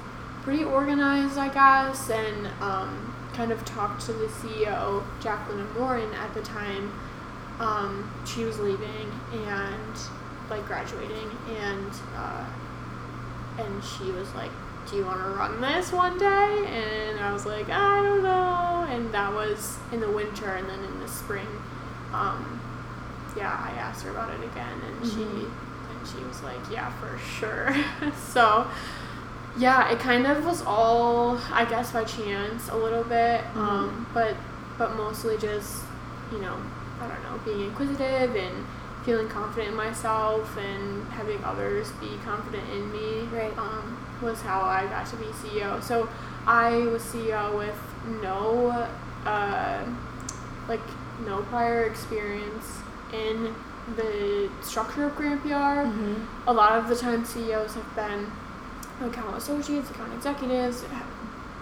pretty 0.43 0.63
organized, 0.63 1.37
I 1.37 1.49
guess, 1.53 2.09
and 2.09 2.47
um, 2.61 3.13
kind 3.33 3.51
of 3.51 3.63
talked 3.65 4.05
to 4.05 4.13
the 4.13 4.27
CEO, 4.27 5.03
Jacqueline 5.19 5.67
Morin, 5.73 6.13
at 6.13 6.33
the 6.33 6.41
time. 6.41 6.93
Um, 7.59 8.09
she 8.25 8.45
was 8.45 8.57
leaving 8.59 9.11
and 9.33 9.97
like 10.49 10.65
graduating, 10.65 11.29
and 11.61 11.91
uh, 12.15 12.45
and 13.57 13.83
she 13.83 14.11
was 14.11 14.33
like, 14.33 14.51
"Do 14.89 14.95
you 14.95 15.05
want 15.05 15.19
to 15.21 15.29
run 15.29 15.59
this 15.61 15.91
one 15.91 16.17
day?" 16.17 16.65
And 16.67 17.19
I 17.19 17.33
was 17.33 17.45
like, 17.45 17.69
"I 17.69 18.01
don't 18.01 18.23
know." 18.23 18.87
And 18.89 19.11
that 19.13 19.33
was 19.33 19.77
in 19.91 19.99
the 19.99 20.09
winter, 20.09 20.49
and 20.55 20.69
then 20.69 20.83
in 20.83 20.99
the 21.01 21.07
spring, 21.07 21.47
um, 22.13 22.59
yeah, 23.35 23.51
I 23.51 23.77
asked 23.77 24.03
her 24.05 24.11
about 24.11 24.29
it 24.33 24.43
again, 24.43 24.81
and 24.87 25.05
she 25.05 25.17
Mhm. 25.17 25.43
and 25.91 26.07
she 26.07 26.23
was 26.23 26.41
like, 26.41 26.59
"Yeah, 26.71 26.89
for 26.91 27.17
sure." 27.19 27.75
so 28.31 28.67
yeah, 29.57 29.89
it 29.91 29.99
kind 29.99 30.25
of 30.25 30.45
was 30.45 30.61
all 30.65 31.37
I 31.51 31.65
guess 31.65 31.91
by 31.91 32.05
chance 32.05 32.69
a 32.69 32.75
little 32.77 33.03
bit, 33.03 33.41
um, 33.55 34.07
but 34.13 34.35
but 34.77 34.95
mostly 34.95 35.37
just 35.37 35.83
you 36.31 36.39
know 36.39 36.55
I 37.01 37.07
don't 37.07 37.23
know 37.23 37.39
being 37.45 37.61
inquisitive 37.69 38.35
and 38.35 38.65
feeling 39.05 39.29
confident 39.29 39.69
in 39.69 39.75
myself 39.75 40.57
and 40.57 41.07
having 41.09 41.41
others 41.43 41.91
be 42.01 42.11
confident 42.25 42.67
in 42.69 42.91
me 42.91 43.21
Right. 43.33 43.57
um, 43.57 43.97
was 44.21 44.41
how 44.41 44.61
I 44.61 44.85
got 44.87 45.05
to 45.07 45.15
be 45.15 45.25
CEO. 45.27 45.81
So 45.81 46.09
I 46.45 46.77
was 46.79 47.01
CEO 47.03 47.57
with 47.57 47.79
no 48.21 48.87
uh, 49.25 49.83
like 50.67 50.81
no 51.25 51.41
prior 51.43 51.83
experience 51.83 52.79
in 53.13 53.53
the 53.95 54.49
structure 54.61 55.05
of 55.05 55.15
Grand 55.15 55.41
PR 55.41 55.87
Mhm. 55.87 56.25
a 56.47 56.53
lot 56.53 56.73
of 56.73 56.87
the 56.89 56.95
time 56.95 57.25
CEOs 57.25 57.73
have 57.75 57.95
been 57.95 58.31
account 59.03 59.35
associates, 59.37 59.89
account 59.89 60.13
executives, 60.13 60.83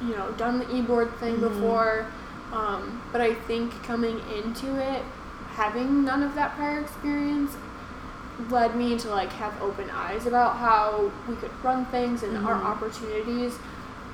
you 0.02 0.16
know, 0.16 0.32
done 0.38 0.60
the 0.60 0.76
e-board 0.76 1.12
thing 1.20 1.36
Mhm. 1.38 1.42
before. 1.42 2.06
Um, 2.52 3.02
but 3.12 3.22
I 3.22 3.34
think 3.34 3.82
coming 3.84 4.20
into 4.36 4.76
it, 4.76 5.04
having 5.58 6.06
none 6.06 6.22
of 6.24 6.36
that 6.36 6.56
prior 6.56 6.80
experience, 6.80 7.58
led 8.50 8.76
me 8.76 8.98
to 9.00 9.10
like 9.10 9.32
have 9.34 9.60
open 9.62 9.90
eyes 9.90 10.28
about 10.28 10.58
how 10.58 11.12
we 11.28 11.36
could 11.36 11.50
run 11.64 11.86
things 11.88 12.22
and 12.24 12.38
our 12.46 12.56
Mhm. 12.56 12.66
opportunities. 12.66 13.58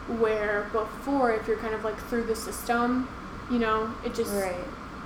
Where 0.07 0.67
before, 0.71 1.31
if 1.31 1.47
you're 1.47 1.57
kind 1.57 1.73
of 1.73 1.83
like 1.83 1.97
through 2.09 2.23
the 2.23 2.35
system, 2.35 3.07
you 3.49 3.59
know, 3.59 3.89
it 4.03 4.13
just 4.13 4.33
Right. 4.33 4.55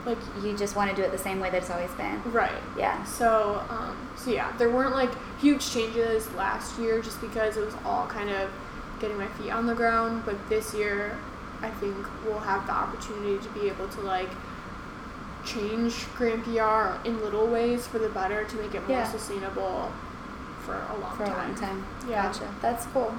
like 0.06 0.18
You 0.42 0.56
just 0.56 0.76
want 0.76 0.90
to 0.90 0.96
do 0.96 1.02
it 1.02 1.12
the 1.12 1.18
same 1.18 1.40
way 1.42 1.50
that 1.50 1.58
it's 1.64 1.70
always 1.72 1.92
been. 1.92 2.22
right. 2.32 2.62
Yeah. 2.78 3.04
So, 3.04 3.62
um, 3.70 3.96
so 4.16 4.30
yeah, 4.32 4.48
there 4.58 4.70
weren't 4.70 4.96
like 4.96 5.12
huge 5.40 5.70
changes 5.70 6.30
last 6.38 6.78
year 6.80 7.02
just 7.02 7.20
because 7.20 7.58
it 7.58 7.66
was 7.66 7.76
all 7.86 8.06
kind 8.08 8.30
of 8.30 8.50
getting 9.00 9.18
my 9.18 9.28
feet 9.28 9.52
on 9.52 9.66
the 9.66 9.76
ground. 9.76 10.24
But 10.26 10.36
this 10.50 10.74
year, 10.74 11.18
I 11.62 11.70
think 11.72 11.96
we'll 12.26 12.40
have 12.40 12.66
the 12.68 12.74
opportunity 12.74 13.38
to 13.40 13.50
be 13.50 13.68
able 13.68 13.88
to 13.90 14.02
like 14.02 14.30
change 15.48 16.06
Grand 16.16 16.44
PR 16.44 17.06
in 17.08 17.22
little 17.22 17.48
ways 17.48 17.88
for 17.88 18.00
the 18.00 18.10
better 18.10 18.44
to 18.44 18.56
make 18.58 18.76
it 18.76 18.88
more 18.88 18.98
Yeah. 18.98 19.08
sustainable 19.12 19.92
for 20.66 20.76
a 20.76 20.98
long 21.00 21.16
For 21.16 21.24
a 21.24 21.28
time. 21.28 21.38
long 21.38 21.56
time. 21.56 21.86
Yeah. 22.10 22.24
Gotcha. 22.24 22.48
That's 22.62 22.86
cool. 22.88 23.14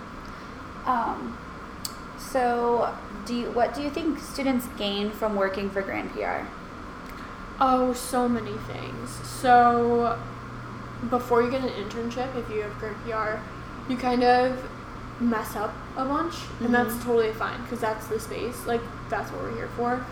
Um, 0.86 1.36
so, 2.18 2.94
do 3.24 3.34
you, 3.34 3.50
what 3.52 3.74
do 3.74 3.82
you 3.82 3.90
think 3.90 4.18
students 4.18 4.66
gain 4.76 5.10
from 5.10 5.34
working 5.36 5.70
for 5.70 5.82
Grand 5.82 6.12
PR? 6.12 6.42
Oh, 7.60 7.92
so 7.92 8.28
many 8.28 8.52
things. 8.66 9.10
So, 9.24 10.18
before 11.10 11.42
you 11.42 11.50
get 11.50 11.62
an 11.62 11.70
internship, 11.70 12.34
if 12.36 12.48
you 12.50 12.62
have 12.62 12.78
Grand 12.78 12.96
PR, 13.04 13.40
you 13.90 13.96
kind 13.96 14.22
of 14.22 14.62
mess 15.20 15.56
up 15.56 15.72
a 15.96 16.04
bunch, 16.04 16.34
and 16.60 16.72
that's 16.72 16.94
Mhm. 16.94 17.04
totally 17.04 17.32
fine 17.32 17.60
because 17.62 17.80
that's 17.80 18.06
the 18.06 18.20
space. 18.20 18.66
Like, 18.66 18.82
that's 19.08 19.30
what 19.32 19.42
we're 19.42 19.54
here 19.56 19.68
for. 19.76 20.04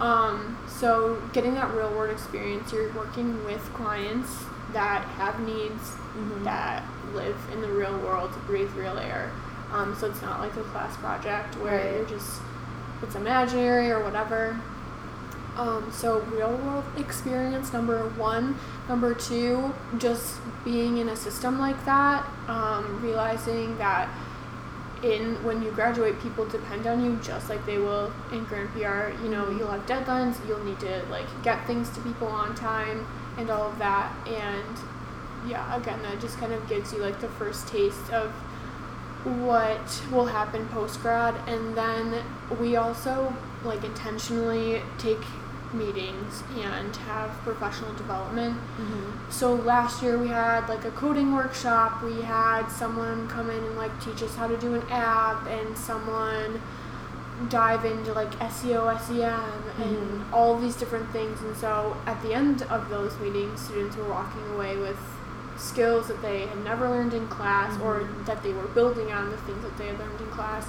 Um, 0.00 0.56
so, 0.66 1.20
getting 1.32 1.54
that 1.54 1.74
real 1.74 1.90
world 1.90 2.10
experience, 2.10 2.72
you're 2.72 2.90
working 2.92 3.44
with 3.44 3.62
clients 3.74 4.44
that 4.72 5.02
have 5.18 5.40
needs 5.40 5.92
Mhm. 6.16 6.44
that 6.44 6.82
live 7.14 7.36
in 7.52 7.60
the 7.60 7.68
real 7.68 7.96
world, 7.98 8.30
breathe 8.46 8.70
real 8.76 8.96
air. 8.98 9.30
Um, 9.72 9.94
so 9.94 10.06
it's 10.06 10.22
not 10.22 10.40
like 10.40 10.56
a 10.56 10.62
class 10.64 10.96
project 10.96 11.54
where 11.56 11.78
Right. 11.78 11.94
you're 11.96 12.04
just 12.04 12.40
it's 13.02 13.14
imaginary 13.14 13.90
or 13.90 14.00
whatever. 14.00 14.56
Um, 15.56 15.90
so 15.90 16.20
real 16.32 16.52
world 16.56 16.84
experience 16.96 17.72
number 17.72 17.98
one. 18.16 18.56
Number 18.88 19.14
two, 19.14 19.72
just 19.98 20.36
being 20.64 20.98
in 20.98 21.08
a 21.08 21.16
system 21.16 21.58
like 21.58 21.82
that, 21.86 22.24
um, 22.48 23.00
realizing 23.02 23.76
that 23.78 24.08
in 25.02 25.42
when 25.44 25.62
you 25.62 25.70
graduate, 25.70 26.20
people 26.20 26.44
depend 26.46 26.86
on 26.86 27.04
you 27.04 27.18
just 27.22 27.48
like 27.48 27.64
they 27.66 27.78
will 27.78 28.12
in 28.32 28.44
Grand 28.44 28.70
PR. 28.72 29.10
You 29.22 29.30
know, 29.30 29.50
you'll 29.50 29.70
have 29.70 29.86
deadlines. 29.86 30.36
You'll 30.46 30.64
need 30.64 30.80
to 30.80 31.02
like 31.10 31.26
get 31.42 31.66
things 31.66 31.88
to 31.90 32.00
people 32.00 32.28
on 32.28 32.54
time 32.54 33.06
and 33.38 33.50
all 33.50 33.68
of 33.68 33.78
that. 33.78 34.12
And 34.26 34.78
yeah, 35.48 35.76
again, 35.76 36.02
that 36.02 36.20
just 36.20 36.38
kind 36.38 36.52
of 36.52 36.68
gives 36.68 36.92
you 36.92 36.98
like 36.98 37.20
the 37.20 37.28
first 37.28 37.66
taste 37.68 38.10
of 38.10 38.30
what 39.24 40.02
will 40.10 40.26
happen 40.26 40.66
post 40.68 41.00
grad. 41.00 41.34
And 41.48 41.76
then 41.76 42.22
we 42.60 42.76
also 42.76 43.34
like 43.64 43.84
intentionally 43.84 44.82
take 44.98 45.22
meetings 45.72 46.42
and 46.58 46.94
have 46.96 47.30
professional 47.42 47.92
development. 47.94 48.56
Mm-hmm. 48.56 49.30
So 49.30 49.54
last 49.54 50.02
year 50.02 50.18
we 50.18 50.28
had 50.28 50.68
like 50.68 50.84
a 50.84 50.90
coding 50.90 51.34
workshop. 51.34 52.02
We 52.02 52.22
had 52.22 52.68
someone 52.68 53.28
come 53.28 53.50
in 53.50 53.62
and 53.64 53.76
like 53.76 53.92
teach 54.04 54.22
us 54.22 54.34
how 54.36 54.46
to 54.48 54.56
do 54.56 54.74
an 54.74 54.82
app, 54.90 55.46
and 55.46 55.76
someone 55.76 56.60
dive 57.48 57.84
into 57.84 58.12
like 58.12 58.30
SEO, 58.38 58.88
SEM, 59.00 59.62
and 59.82 59.96
Mhm. 60.22 60.32
all 60.32 60.58
these 60.58 60.76
different 60.76 61.10
things. 61.10 61.40
And 61.40 61.56
so 61.56 61.96
at 62.06 62.20
the 62.22 62.34
end 62.34 62.62
of 62.68 62.88
those 62.90 63.18
meetings, 63.18 63.60
students 63.60 63.96
were 63.96 64.04
walking 64.04 64.42
away 64.54 64.76
with 64.76 64.98
skills 65.56 66.08
that 66.08 66.20
they 66.22 66.46
had 66.46 66.62
never 66.64 66.88
learned 66.88 67.14
in 67.14 67.28
class 67.28 67.78
or 67.82 68.00
Mhm. 68.00 68.24
that 68.26 68.42
they 68.42 68.52
were 68.52 68.68
building 68.74 69.12
on 69.12 69.30
the 69.30 69.36
things 69.38 69.62
that 69.62 69.76
they 69.78 69.86
had 69.88 69.98
learned 69.98 70.20
in 70.20 70.26
class 70.28 70.66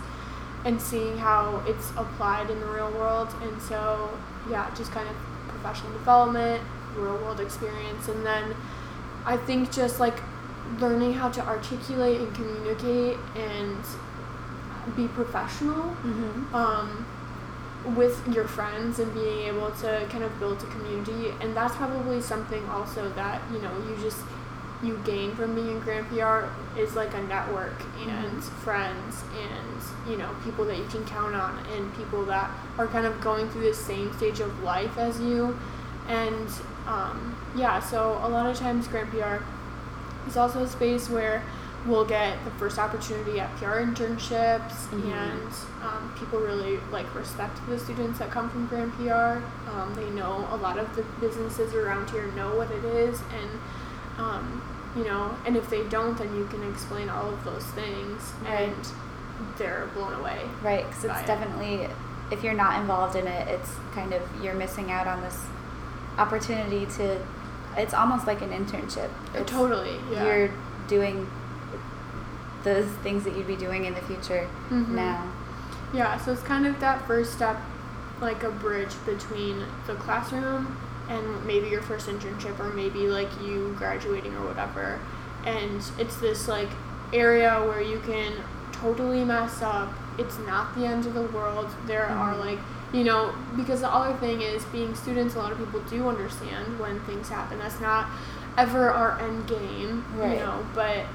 and 0.65 0.81
seeing 0.81 1.17
how 1.17 1.63
it's 1.65 1.89
applied 1.91 2.49
in 2.49 2.59
the 2.59 2.67
real 2.67 2.91
world. 2.91 3.29
And 3.41 3.61
so, 3.61 4.09
yeah, 4.49 4.73
just 4.75 4.91
kind 4.91 5.07
of 5.09 5.15
professional 5.47 5.91
development, 5.93 6.61
real 6.95 7.17
world 7.17 7.39
experience, 7.39 8.07
and 8.07 8.25
then 8.25 8.55
I 9.25 9.37
think 9.37 9.71
just 9.71 9.99
like 9.99 10.19
learning 10.79 11.13
how 11.13 11.29
to 11.29 11.41
articulate 11.45 12.21
and 12.21 12.33
communicate 12.35 13.17
and 13.35 13.77
be 14.95 15.07
professional 15.07 15.95
Mm-hmm. 16.03 16.55
um, 16.55 17.05
with 17.95 18.27
your 18.33 18.47
friends 18.47 18.99
and 18.99 19.11
being 19.13 19.47
able 19.47 19.71
to 19.71 20.05
kind 20.09 20.23
of 20.23 20.39
build 20.39 20.61
a 20.61 20.67
community. 20.67 21.33
And 21.41 21.55
that's 21.55 21.75
probably 21.75 22.21
something 22.21 22.67
also 22.69 23.09
that, 23.13 23.41
you 23.51 23.59
know, 23.59 23.71
you 23.87 23.97
just 24.01 24.19
you 24.83 24.99
gain 25.05 25.35
from 25.35 25.53
being 25.55 25.69
in 25.69 25.79
Grand 25.79 26.07
PR 26.09 26.45
is 26.79 26.95
like 26.95 27.13
a 27.13 27.21
network 27.23 27.73
and 28.07 28.41
Mhm. 28.41 28.49
friends 28.63 29.23
and 29.39 30.11
you 30.11 30.17
know 30.17 30.29
people 30.43 30.65
that 30.65 30.77
you 30.77 30.85
can 30.85 31.05
count 31.05 31.35
on 31.35 31.57
and 31.75 31.93
people 31.95 32.23
that 32.25 32.49
are 32.77 32.87
kind 32.87 33.05
of 33.05 33.19
going 33.21 33.47
through 33.49 33.63
the 33.65 33.73
same 33.73 34.11
stage 34.13 34.39
of 34.39 34.63
life 34.63 34.97
as 34.97 35.19
you 35.19 35.55
and 36.09 36.47
um, 36.87 37.35
yeah 37.55 37.79
so 37.79 38.19
a 38.23 38.27
lot 38.29 38.47
of 38.49 38.57
times 38.57 38.87
Grand 38.87 39.11
PR 39.11 39.37
is 40.27 40.35
also 40.37 40.63
a 40.63 40.67
space 40.67 41.09
where 41.09 41.43
we'll 41.85 42.05
get 42.05 42.43
the 42.45 42.51
first 42.51 42.77
opportunity 42.79 43.39
at 43.39 43.55
PR 43.57 43.79
internships 43.81 44.87
Mhm. 44.91 45.11
and 45.13 45.51
um, 45.83 46.11
people 46.17 46.39
really 46.39 46.79
like 46.91 47.13
respect 47.15 47.57
the 47.69 47.77
students 47.77 48.17
that 48.19 48.31
come 48.31 48.49
from 48.49 48.65
Grand 48.67 48.91
PR 48.97 49.37
um, 49.71 49.93
they 49.95 50.09
know 50.09 50.47
a 50.51 50.55
lot 50.57 50.77
of 50.79 50.95
the 50.95 51.03
businesses 51.19 51.73
around 51.75 52.09
here 52.09 52.25
know 52.35 52.55
what 52.55 52.71
it 52.71 52.83
is 52.85 53.19
and 53.39 53.49
um, 54.17 54.61
you 54.95 55.03
know, 55.03 55.35
and 55.45 55.55
if 55.55 55.69
they 55.69 55.83
don't, 55.89 56.17
then 56.17 56.35
you 56.35 56.45
can 56.45 56.69
explain 56.69 57.09
all 57.09 57.29
of 57.29 57.43
those 57.43 57.63
things, 57.67 58.33
Right. 58.43 58.69
and 58.69 58.87
they're 59.57 59.87
blown 59.93 60.13
away. 60.13 60.41
Right, 60.61 60.85
because 60.87 61.05
it's 61.05 61.19
it. 61.21 61.27
definitely, 61.27 61.87
if 62.31 62.43
you're 62.43 62.53
not 62.53 62.79
involved 62.79 63.15
in 63.15 63.25
it, 63.27 63.47
it's 63.47 63.71
kind 63.93 64.13
of, 64.13 64.21
you're 64.43 64.53
missing 64.53 64.91
out 64.91 65.07
on 65.07 65.21
this 65.21 65.45
opportunity 66.17 66.85
to, 66.97 67.17
it's 67.77 67.93
almost 67.93 68.27
like 68.27 68.41
an 68.41 68.49
internship. 68.51 69.09
It's, 69.33 69.49
totally, 69.51 69.95
yeah. 70.11 70.25
You're 70.25 70.51
doing 70.87 71.29
those 72.63 72.85
things 73.03 73.23
that 73.23 73.35
you'd 73.35 73.47
be 73.47 73.55
doing 73.55 73.85
in 73.85 73.93
the 73.93 74.01
future 74.01 74.47
Mhm. 74.69 74.89
now. 74.89 75.23
Yeah, 75.93 76.17
so 76.17 76.31
it's 76.33 76.43
kind 76.43 76.67
of 76.67 76.79
that 76.79 77.05
first 77.07 77.33
step, 77.33 77.57
like 78.21 78.43
a 78.43 78.51
bridge 78.51 78.93
between 79.05 79.65
the 79.87 79.95
classroom 79.95 80.77
and 81.09 81.45
maybe 81.45 81.67
your 81.67 81.81
first 81.81 82.07
internship, 82.07 82.59
or 82.59 82.69
maybe 82.73 83.07
like 83.07 83.29
you 83.41 83.73
graduating 83.77 84.35
or 84.35 84.45
whatever. 84.47 84.99
And 85.45 85.83
it's 85.97 86.17
this 86.17 86.47
like 86.47 86.69
area 87.13 87.59
where 87.65 87.81
you 87.81 87.99
can 87.99 88.33
totally 88.71 89.23
mess 89.25 89.61
up. 89.61 89.91
It's 90.17 90.37
not 90.39 90.75
the 90.75 90.85
end 90.85 91.05
of 91.05 91.13
the 91.13 91.23
world. 91.23 91.69
There 91.87 92.05
are 92.05 92.33
Mhm. 92.33 92.39
like, 92.39 92.59
you 92.93 93.03
know, 93.03 93.33
because 93.55 93.81
the 93.81 93.89
other 93.93 94.13
thing 94.17 94.41
is 94.41 94.63
being 94.65 94.93
students, 94.95 95.35
a 95.35 95.39
lot 95.39 95.51
of 95.51 95.57
people 95.57 95.79
do 95.81 96.07
understand 96.07 96.79
when 96.79 96.99
things 97.01 97.29
happen. 97.29 97.59
That's 97.59 97.79
not 97.81 98.07
ever 98.57 98.89
our 98.91 99.17
end 99.19 99.47
game, 99.47 100.03
Right. 100.15 100.33
you 100.37 100.39
know, 100.45 100.59
but 100.75 101.05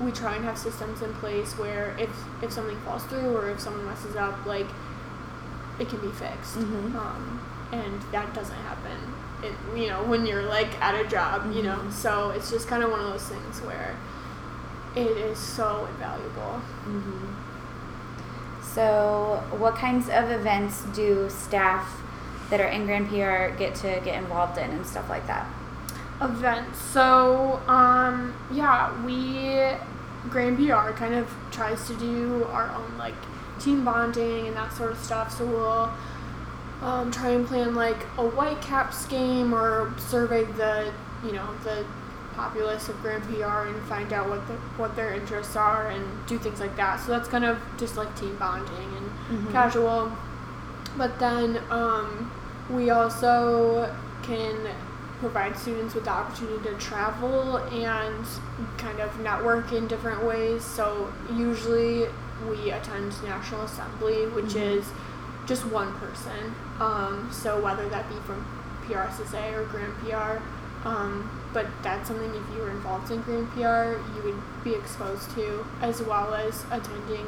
we 0.00 0.10
try 0.12 0.34
and 0.36 0.44
have 0.44 0.58
systems 0.58 1.02
in 1.02 1.12
place 1.14 1.52
where 1.58 1.94
if 1.98 2.10
if 2.42 2.52
something 2.52 2.76
falls 2.84 3.04
through 3.04 3.36
or 3.36 3.48
if 3.48 3.60
someone 3.60 3.84
messes 3.86 4.16
up, 4.16 4.44
like 4.46 4.66
it 5.78 5.88
can 5.88 5.98
be 6.00 6.08
fixed. 6.10 6.58
Mhm. 6.58 6.94
Um, 6.94 7.40
and 7.72 8.00
that 8.12 8.32
doesn't 8.34 8.56
happen. 8.56 8.96
It, 9.44 9.52
you 9.76 9.88
know, 9.88 10.02
when 10.04 10.26
you're 10.26 10.42
like 10.42 10.80
at 10.80 10.94
a 10.94 11.06
job, 11.08 11.52
you 11.54 11.62
know. 11.62 11.76
Mhm. 11.76 11.92
So 11.92 12.30
it's 12.30 12.50
just 12.50 12.66
kind 12.68 12.82
of 12.82 12.90
one 12.90 13.00
of 13.00 13.06
those 13.12 13.28
things 13.28 13.60
where 13.62 13.96
it 14.96 15.16
is 15.30 15.38
so 15.38 15.86
invaluable. 15.92 16.60
hmm 16.84 17.26
So, 18.62 19.42
what 19.58 19.76
kinds 19.76 20.08
of 20.08 20.30
events 20.30 20.82
do 20.94 21.28
staff 21.30 22.00
that 22.50 22.60
are 22.60 22.66
in 22.68 22.86
Grand 22.86 23.08
PR 23.08 23.48
get 23.56 23.74
to 23.76 24.00
get 24.04 24.16
involved 24.16 24.58
in 24.58 24.70
and 24.70 24.86
stuff 24.86 25.08
like 25.08 25.26
that? 25.26 25.46
events. 26.22 26.80
So, 26.80 27.60
um, 27.66 28.34
yeah, 28.52 28.92
we 29.04 29.76
Grand 30.30 30.56
PR 30.56 30.92
kind 30.92 31.14
of 31.14 31.28
tries 31.50 31.86
to 31.88 31.94
do 31.96 32.44
our 32.50 32.70
own 32.70 32.96
like 32.98 33.14
team 33.60 33.84
bonding 33.84 34.46
and 34.46 34.56
that 34.56 34.72
sort 34.72 34.92
of 34.92 34.98
stuff. 34.98 35.36
So 35.36 35.44
we'll 35.44 35.90
um, 36.84 37.10
try 37.10 37.30
and 37.30 37.46
plan 37.46 37.74
like 37.74 38.02
a 38.18 38.26
Whitecaps 38.28 39.06
game 39.06 39.54
or 39.54 39.92
survey 39.98 40.44
the 40.44 40.92
you 41.24 41.32
know 41.32 41.48
the 41.64 41.84
populace 42.34 42.88
of 42.88 43.00
Grand 43.00 43.22
PR 43.24 43.68
and 43.68 43.80
find 43.84 44.12
out 44.12 44.28
what 44.28 44.46
the, 44.48 44.54
what 44.76 44.96
their 44.96 45.14
interests 45.14 45.54
are 45.56 45.88
and 45.90 46.04
do 46.26 46.36
things 46.38 46.58
like 46.60 46.74
that. 46.76 46.98
So 47.00 47.12
that's 47.12 47.28
kind 47.28 47.44
of 47.44 47.58
just 47.78 47.96
like 47.96 48.14
team 48.18 48.36
bonding 48.36 48.90
and 48.96 49.46
Mhm. 49.46 49.52
casual. 49.52 50.12
But 50.98 51.18
then 51.20 51.60
um, 51.70 52.30
we 52.68 52.90
also 52.90 53.94
can 54.22 54.56
provide 55.20 55.56
students 55.56 55.94
with 55.94 56.04
the 56.04 56.10
opportunity 56.10 56.68
to 56.68 56.74
travel 56.74 57.56
and 57.58 58.26
kind 58.78 58.98
of 59.00 59.18
network 59.20 59.72
in 59.72 59.86
different 59.86 60.24
ways. 60.24 60.64
So 60.64 61.12
usually 61.32 62.06
we 62.48 62.70
attend 62.72 63.14
National 63.22 63.62
Assembly, 63.62 64.26
which 64.26 64.54
Mhm. 64.54 64.78
is 64.78 64.90
just 65.46 65.64
one 65.66 65.92
person. 65.94 66.54
Um, 66.80 67.28
so 67.32 67.60
whether 67.60 67.88
that 67.88 68.08
be 68.08 68.16
from 68.26 68.44
PRSSA 68.86 69.54
or 69.54 69.64
Grand 69.66 69.94
PR, 70.00 70.42
um, 70.86 71.30
but 71.52 71.66
that's 71.82 72.08
something 72.08 72.30
if 72.34 72.56
you 72.56 72.62
were 72.62 72.70
involved 72.70 73.10
in 73.10 73.22
Grand 73.22 73.50
PR, 73.52 73.98
you 74.16 74.22
would 74.24 74.64
be 74.64 74.74
exposed 74.74 75.30
to, 75.32 75.64
as 75.80 76.02
well 76.02 76.34
as 76.34 76.64
attending 76.70 77.26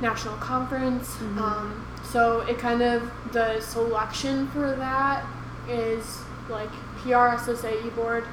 national 0.00 0.36
conference. 0.36 1.16
Mhm. 1.16 1.38
Um, 1.40 1.86
so 2.04 2.40
it 2.40 2.58
kind 2.58 2.82
of 2.82 3.10
the 3.32 3.60
selection 3.60 4.48
for 4.48 4.72
that 4.72 5.24
is 5.68 6.20
like 6.48 6.70
PRSSA 7.02 7.94
board, 7.96 8.24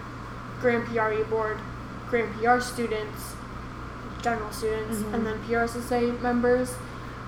Grand 0.60 0.86
PR 0.88 1.24
board, 1.30 1.58
Grand 2.10 2.30
PR 2.40 2.60
students, 2.60 3.36
general 4.22 4.52
students, 4.52 4.98
Mhm. 5.00 5.14
and 5.14 5.26
then 5.26 5.40
PRSSA 5.48 6.12
members. 6.22 6.76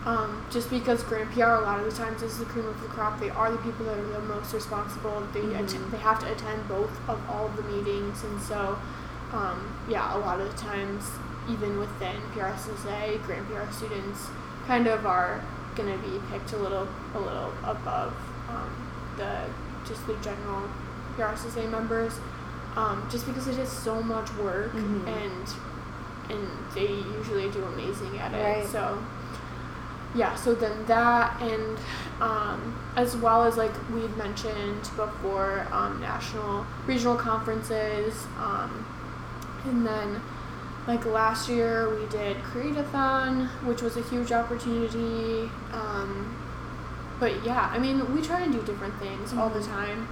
Um, 0.05 0.43
just 0.51 0.69
because 0.69 1.01
Grand 1.03 1.31
PR 1.31 1.43
a 1.43 1.61
lot 1.61 1.79
of 1.79 1.85
the 1.85 1.91
times 1.97 2.21
is 2.23 2.37
the 2.37 2.45
cream 2.45 2.65
of 2.67 2.81
the 2.81 2.87
crop, 2.89 3.19
they 3.21 3.29
are 3.29 3.49
the 3.51 3.57
people 3.59 3.85
that 3.85 3.97
are 3.97 4.05
the 4.07 4.19
most 4.19 4.53
responsible. 4.53 5.23
They 5.33 5.39
Mhm. 5.41 5.63
atten- 5.63 5.91
they 5.91 5.97
have 5.97 6.19
to 6.19 6.31
attend 6.31 6.67
both 6.67 6.91
of 7.07 7.19
all 7.29 7.45
of 7.45 7.55
the 7.55 7.63
meetings, 7.63 8.23
and 8.23 8.41
so 8.41 8.77
um, 9.33 9.61
yeah, 9.87 10.15
a 10.15 10.19
lot 10.19 10.39
of 10.39 10.51
the 10.51 10.57
times, 10.61 11.09
even 11.49 11.79
within 11.79 12.17
PRSSA, 12.35 13.17
Grand 13.25 13.47
PR 13.49 13.71
students 13.73 14.27
kind 14.67 14.85
of 14.85 15.07
are 15.07 15.41
going 15.75 15.91
to 15.91 15.97
be 16.07 16.21
picked 16.31 16.53
a 16.53 16.57
little 16.57 16.87
a 17.15 17.19
little 17.19 17.51
above 17.63 18.13
um, 18.49 18.69
the 19.17 19.45
just 19.87 20.05
the 20.05 20.13
general 20.21 20.61
PRSSA 21.17 21.67
members, 21.71 22.19
um, 22.75 23.01
just 23.09 23.25
because 23.25 23.47
it 23.47 23.57
is 23.57 23.69
so 23.71 24.03
much 24.03 24.31
work 24.35 24.71
Mhm. 24.73 25.07
and 25.07 25.53
and 26.29 26.47
they 26.75 26.87
usually 27.17 27.49
do 27.49 27.63
amazing 27.63 28.17
at 28.19 28.33
it. 28.33 28.43
Right. 28.59 28.67
So 28.69 28.99
yeah, 30.15 30.35
so 30.35 30.53
then 30.53 30.85
that 30.85 31.41
and 31.41 31.77
um, 32.21 32.79
as 32.95 33.17
well 33.17 33.43
as 33.43 33.57
like 33.57 33.73
we 33.93 34.01
had 34.01 34.15
mentioned 34.17 34.81
before, 34.95 35.67
um, 35.71 35.99
national 35.99 36.65
regional 36.85 37.15
conferences, 37.15 38.25
um, 38.39 38.85
and 39.65 39.85
then 39.85 40.21
like 40.87 41.05
last 41.05 41.47
year 41.49 41.89
we 41.97 42.05
did 42.07 42.37
Create-a-thon, 42.43 43.47
which 43.65 43.81
was 43.81 43.95
a 43.97 44.01
huge 44.03 44.31
opportunity. 44.31 45.49
Um, 45.71 46.37
but 47.19 47.43
yeah, 47.45 47.69
I 47.73 47.79
mean, 47.79 48.13
we 48.13 48.21
try 48.21 48.41
and 48.41 48.51
do 48.51 48.61
different 48.63 48.95
things 48.99 49.33
all 49.33 49.49
the 49.49 49.59
Mhm. 49.59 49.67
time 49.67 50.07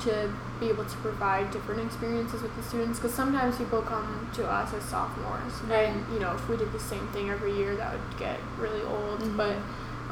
to 0.00 0.30
be 0.60 0.68
able 0.68 0.84
to 0.84 0.96
provide 0.98 1.50
different 1.50 1.80
experiences 1.80 2.42
with 2.42 2.54
the 2.56 2.62
students 2.62 2.98
because 2.98 3.14
sometimes 3.14 3.56
people 3.56 3.80
come 3.82 4.28
to 4.34 4.46
us 4.46 4.72
as 4.74 4.82
sophomores 4.84 5.54
Right. 5.68 5.88
and 5.88 6.04
you 6.12 6.20
know 6.20 6.32
if 6.34 6.48
we 6.48 6.56
did 6.56 6.70
the 6.72 6.78
same 6.78 7.06
thing 7.08 7.30
every 7.30 7.52
year 7.56 7.74
that 7.76 7.92
would 7.92 8.18
get 8.18 8.38
really 8.58 8.82
old 8.82 9.20
Mhm. 9.20 9.36
but 9.36 9.56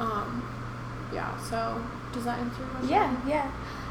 um, 0.03 0.43
yeah 1.13 1.37
so 1.39 1.81
does 2.13 2.25
that 2.25 2.39
answer 2.39 2.61
your 2.61 2.69
question 2.71 2.89
Yeah, 2.91 3.15
yeah. 3.27 3.51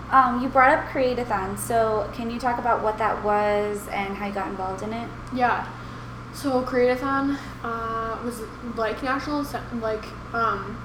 Um, 0.10 0.41
you 0.41 0.48
brought 0.48 0.72
up 0.72 0.86
Create-a-thon, 0.88 1.58
so 1.58 2.10
can 2.13 2.32
you 2.32 2.39
talk 2.39 2.60
about 2.60 2.82
what 2.82 2.98
that 2.98 3.22
was 3.26 3.88
and 3.89 4.15
how 4.15 4.28
you 4.28 4.34
got 4.34 4.48
involved 4.48 4.82
in 4.82 4.93
it? 4.93 5.10
Yeah. 5.34 5.67
So 6.34 6.62
Create-a-thon 6.62 7.38
uh, 7.62 8.17
was 8.24 8.39
like 8.78 9.04
national, 9.04 9.46
like 9.82 10.06
um, 10.34 10.78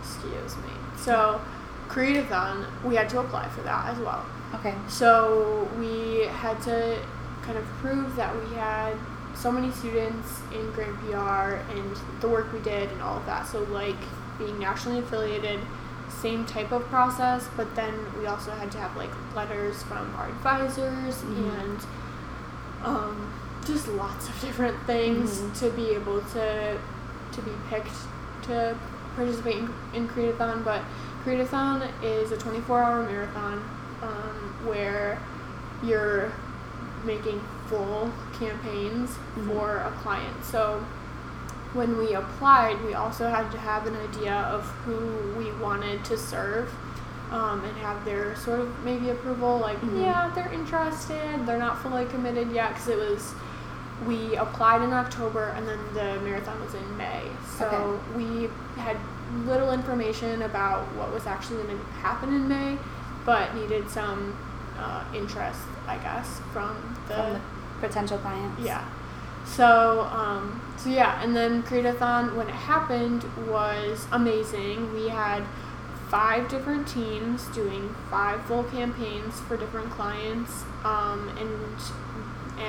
excuse 0.00 0.56
me. 0.58 0.70
So 0.96 1.40
Create-a-thon, 1.88 2.64
we 2.84 2.94
had 2.94 3.08
to 3.10 3.18
apply 3.18 3.48
for 3.48 3.62
that 3.62 3.88
as 3.88 3.98
well. 3.98 4.24
Okay. 4.54 4.74
So 4.88 5.68
we 5.78 6.26
had 6.26 6.60
to 6.62 6.98
kind 7.42 7.58
of 7.58 7.64
prove 7.82 8.16
that 8.16 8.34
we 8.34 8.54
had 8.54 8.94
so 9.34 9.52
many 9.52 9.70
students 9.70 10.40
in 10.52 10.70
Grand 10.72 10.96
PR 11.00 11.60
and 11.76 11.96
the 12.20 12.28
work 12.28 12.52
we 12.52 12.58
did 12.60 12.90
and 12.90 13.00
all 13.02 13.18
of 13.18 13.26
that. 13.26 13.46
So 13.46 13.62
like 13.64 13.96
being 14.38 14.58
nationally 14.58 14.98
affiliated, 15.00 15.60
same 16.08 16.44
type 16.46 16.72
of 16.72 16.82
process, 16.86 17.48
but 17.56 17.74
then 17.76 17.94
we 18.18 18.26
also 18.26 18.50
had 18.52 18.72
to 18.72 18.78
have 18.78 18.96
like 18.96 19.10
letters 19.36 19.82
from 19.84 20.14
our 20.16 20.28
advisors 20.28 21.16
Mhm. 21.22 21.60
and 21.60 21.86
um, 22.84 23.32
just 23.66 23.88
lots 23.88 24.28
of 24.28 24.40
different 24.40 24.76
things 24.86 25.38
Mhm. 25.40 25.58
to 25.60 25.70
be 25.70 25.90
able 25.90 26.20
to 26.22 26.78
to 27.32 27.42
be 27.42 27.50
picked 27.68 27.92
to 28.42 28.74
participate 29.14 29.56
in, 29.58 29.70
in 29.94 30.08
Create-a-thon. 30.08 30.62
But 30.62 30.80
Create-a-thon 31.22 31.82
is 32.02 32.32
a 32.32 32.36
24-hour 32.36 33.02
marathon 33.02 33.62
um, 34.02 34.54
where 34.66 35.18
you're 35.82 36.32
making 37.04 37.40
full 37.68 38.10
campaigns 38.38 39.16
Mhm. 39.36 39.46
for 39.48 39.76
a 39.78 39.90
client. 40.02 40.44
So 40.44 40.80
when 41.74 41.96
we 41.98 42.14
applied, 42.14 42.82
we 42.84 42.94
also 42.94 43.28
had 43.28 43.50
to 43.52 43.58
have 43.58 43.86
an 43.86 43.96
idea 43.96 44.34
of 44.34 44.64
who 44.86 44.96
we 45.38 45.52
wanted 45.52 46.04
to 46.06 46.16
serve 46.16 46.70
um, 47.30 47.62
and 47.62 47.76
have 47.76 48.04
their 48.06 48.34
sort 48.36 48.58
of 48.58 48.68
maybe 48.84 49.10
approval, 49.10 49.58
like, 49.58 49.78
Mhm. 49.82 50.00
yeah, 50.02 50.30
they're 50.34 50.50
interested, 50.52 51.44
they're 51.44 51.58
not 51.58 51.76
fully 51.82 52.06
committed 52.06 52.50
yet, 52.50 52.70
because 52.70 52.88
it 52.88 52.96
was, 52.98 53.34
we 54.06 54.34
applied 54.36 54.80
in 54.80 54.94
October 54.94 55.52
and 55.54 55.68
then 55.68 55.78
the 55.92 56.18
marathon 56.24 56.58
was 56.64 56.72
in 56.74 56.96
May. 56.96 57.24
So 57.58 57.66
Okay. 57.66 57.98
we 58.16 58.50
had 58.82 58.96
little 59.44 59.72
information 59.72 60.40
about 60.42 60.84
what 60.96 61.12
was 61.12 61.26
actually 61.26 61.62
going 61.64 61.78
to 61.78 62.00
happen 62.00 62.30
in 62.30 62.48
May, 62.48 62.78
but 63.28 63.54
needed 63.54 63.90
some 63.90 64.20
uh, 64.78 65.04
interest, 65.14 65.60
I 65.86 65.96
guess, 65.98 66.40
from 66.52 66.74
the, 67.08 67.14
From 67.14 67.32
the 67.34 67.40
potential 67.86 68.18
clients. 68.18 68.60
yeah. 68.62 68.84
So, 69.44 70.02
um, 70.12 70.60
so 70.76 70.88
yeah, 70.90 71.22
and 71.22 71.34
then 71.36 71.62
Create-a-thon 71.62 72.36
when 72.36 72.48
it 72.48 72.54
happened 72.54 73.24
was 73.48 74.06
amazing. 74.12 74.92
We 74.94 75.08
had 75.08 75.42
five 76.08 76.48
different 76.48 76.88
teams 76.88 77.44
doing 77.48 77.94
five 78.10 78.42
full 78.46 78.64
campaigns 78.64 79.40
for 79.40 79.56
different 79.58 79.90
clients, 79.90 80.64
um, 80.84 81.28
and 81.38 81.50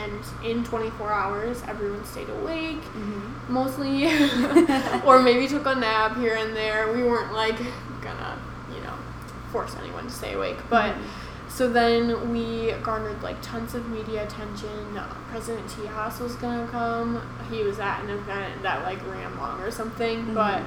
and 0.02 0.22
in 0.46 0.64
24 0.64 1.12
hours, 1.12 1.64
everyone 1.68 2.04
stayed 2.06 2.30
awake 2.30 2.82
Mm-hmm. 2.94 3.54
mostly, 3.54 4.06
or 5.08 5.20
maybe 5.22 5.48
took 5.48 5.66
a 5.66 5.76
nap 5.76 6.16
here 6.18 6.36
and 6.36 6.56
there. 6.56 6.92
We 6.94 7.02
weren't 7.04 7.34
like 7.34 7.56
gonna, 7.58 7.66
you 7.66 7.66
know, 7.66 7.89
force 9.52 9.76
anyone 9.82 10.06
to 10.08 10.14
stay 10.14 10.34
awake, 10.34 10.58
but. 10.70 10.94
Mhm. 10.96 11.02
So 11.52 11.68
then 11.68 12.32
we 12.32 12.72
garnered 12.84 13.24
like 13.24 13.42
tons 13.42 13.74
of 13.74 13.90
media 13.90 14.24
attention. 14.24 14.98
President 15.32 15.68
T. 15.68 15.88
Haas 15.88 16.20
was 16.20 16.36
gonna 16.36 16.68
come. 16.68 17.20
He 17.50 17.64
was 17.64 17.80
at 17.80 18.02
an 18.04 18.12
event 18.12 18.62
that 18.62 18.84
like 18.84 19.00
ran 19.12 19.36
long 19.38 19.60
or 19.60 19.72
something. 19.72 20.28
Mhm. 20.28 20.34
But 20.36 20.62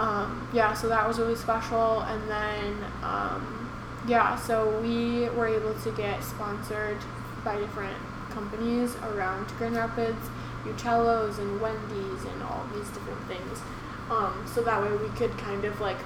um, 0.00 0.46
yeah, 0.52 0.72
so 0.72 0.88
that 0.88 1.06
was 1.06 1.18
really 1.18 1.34
special. 1.34 2.00
And 2.02 2.30
then 2.30 2.76
um, 3.02 3.68
yeah, 4.06 4.36
so 4.36 4.78
we 4.80 5.28
were 5.30 5.48
able 5.48 5.74
to 5.74 5.90
get 5.90 6.22
sponsored 6.22 6.98
by 7.44 7.56
different 7.58 7.96
companies 8.30 8.94
around 9.12 9.46
Grand 9.58 9.76
Rapids, 9.76 10.30
Uccello's 10.64 11.38
and 11.38 11.60
Wendy's 11.60 12.24
and 12.24 12.42
all 12.44 12.64
these 12.72 12.88
different 12.90 13.20
things. 13.26 13.60
Um, 14.08 14.44
so 14.46 14.62
that 14.62 14.80
way 14.80 14.92
we 14.96 15.08
could 15.18 15.36
kind 15.38 15.64
of 15.64 15.80
like 15.80 15.98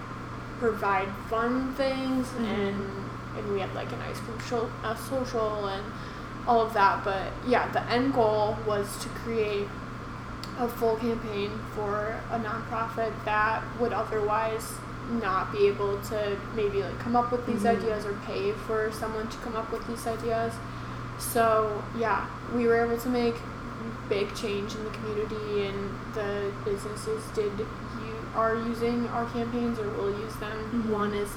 provide 0.68 1.08
fun 1.28 1.74
things 1.74 2.26
Mhm. 2.38 2.44
and 2.58 2.80
and 3.36 3.52
we 3.52 3.58
had 3.60 3.74
like 3.74 3.90
an 3.92 3.98
ice 4.08 4.18
cream 4.20 4.38
show, 4.48 4.70
uh, 4.84 4.94
social 4.94 5.66
and 5.66 5.82
all 6.46 6.60
of 6.62 6.72
that. 6.72 7.02
But 7.04 7.32
yeah, 7.44 7.66
the 7.72 7.82
end 7.96 8.14
goal 8.14 8.56
was 8.64 8.86
to 9.02 9.08
create 9.24 9.68
a 10.60 10.68
full 10.68 10.94
campaign 10.96 11.50
for 11.74 12.14
a 12.30 12.38
nonprofit 12.38 13.10
that 13.24 13.60
would 13.80 13.92
otherwise 13.92 14.66
not 15.20 15.50
be 15.52 15.66
able 15.66 15.98
to 16.10 16.36
maybe 16.54 16.80
like 16.82 16.98
come 17.00 17.16
up 17.16 17.32
with 17.32 17.44
these 17.44 17.64
Mhm. 17.64 17.70
ideas 17.76 18.06
or 18.06 18.14
pay 18.24 18.52
for 18.66 18.90
someone 18.92 19.26
to 19.26 19.36
come 19.44 19.56
up 19.56 19.70
with 19.72 19.84
these 19.88 20.06
ideas. 20.06 20.52
So 21.18 21.82
yeah, 21.98 22.20
we 22.54 22.66
were 22.68 22.76
able 22.86 22.98
to 22.98 23.08
make 23.08 23.34
big 24.08 24.32
change 24.34 24.74
in 24.76 24.84
the 24.84 24.90
community, 24.90 25.66
and 25.68 25.80
the 26.14 26.30
businesses 26.64 27.22
did 27.34 27.52
are 28.34 28.56
using 28.56 29.06
our 29.08 29.26
campaigns 29.30 29.78
or 29.78 29.88
will 29.90 30.10
use 30.10 30.34
them. 30.36 30.58
Mhm. 30.72 30.90
One 30.90 31.14
is 31.14 31.30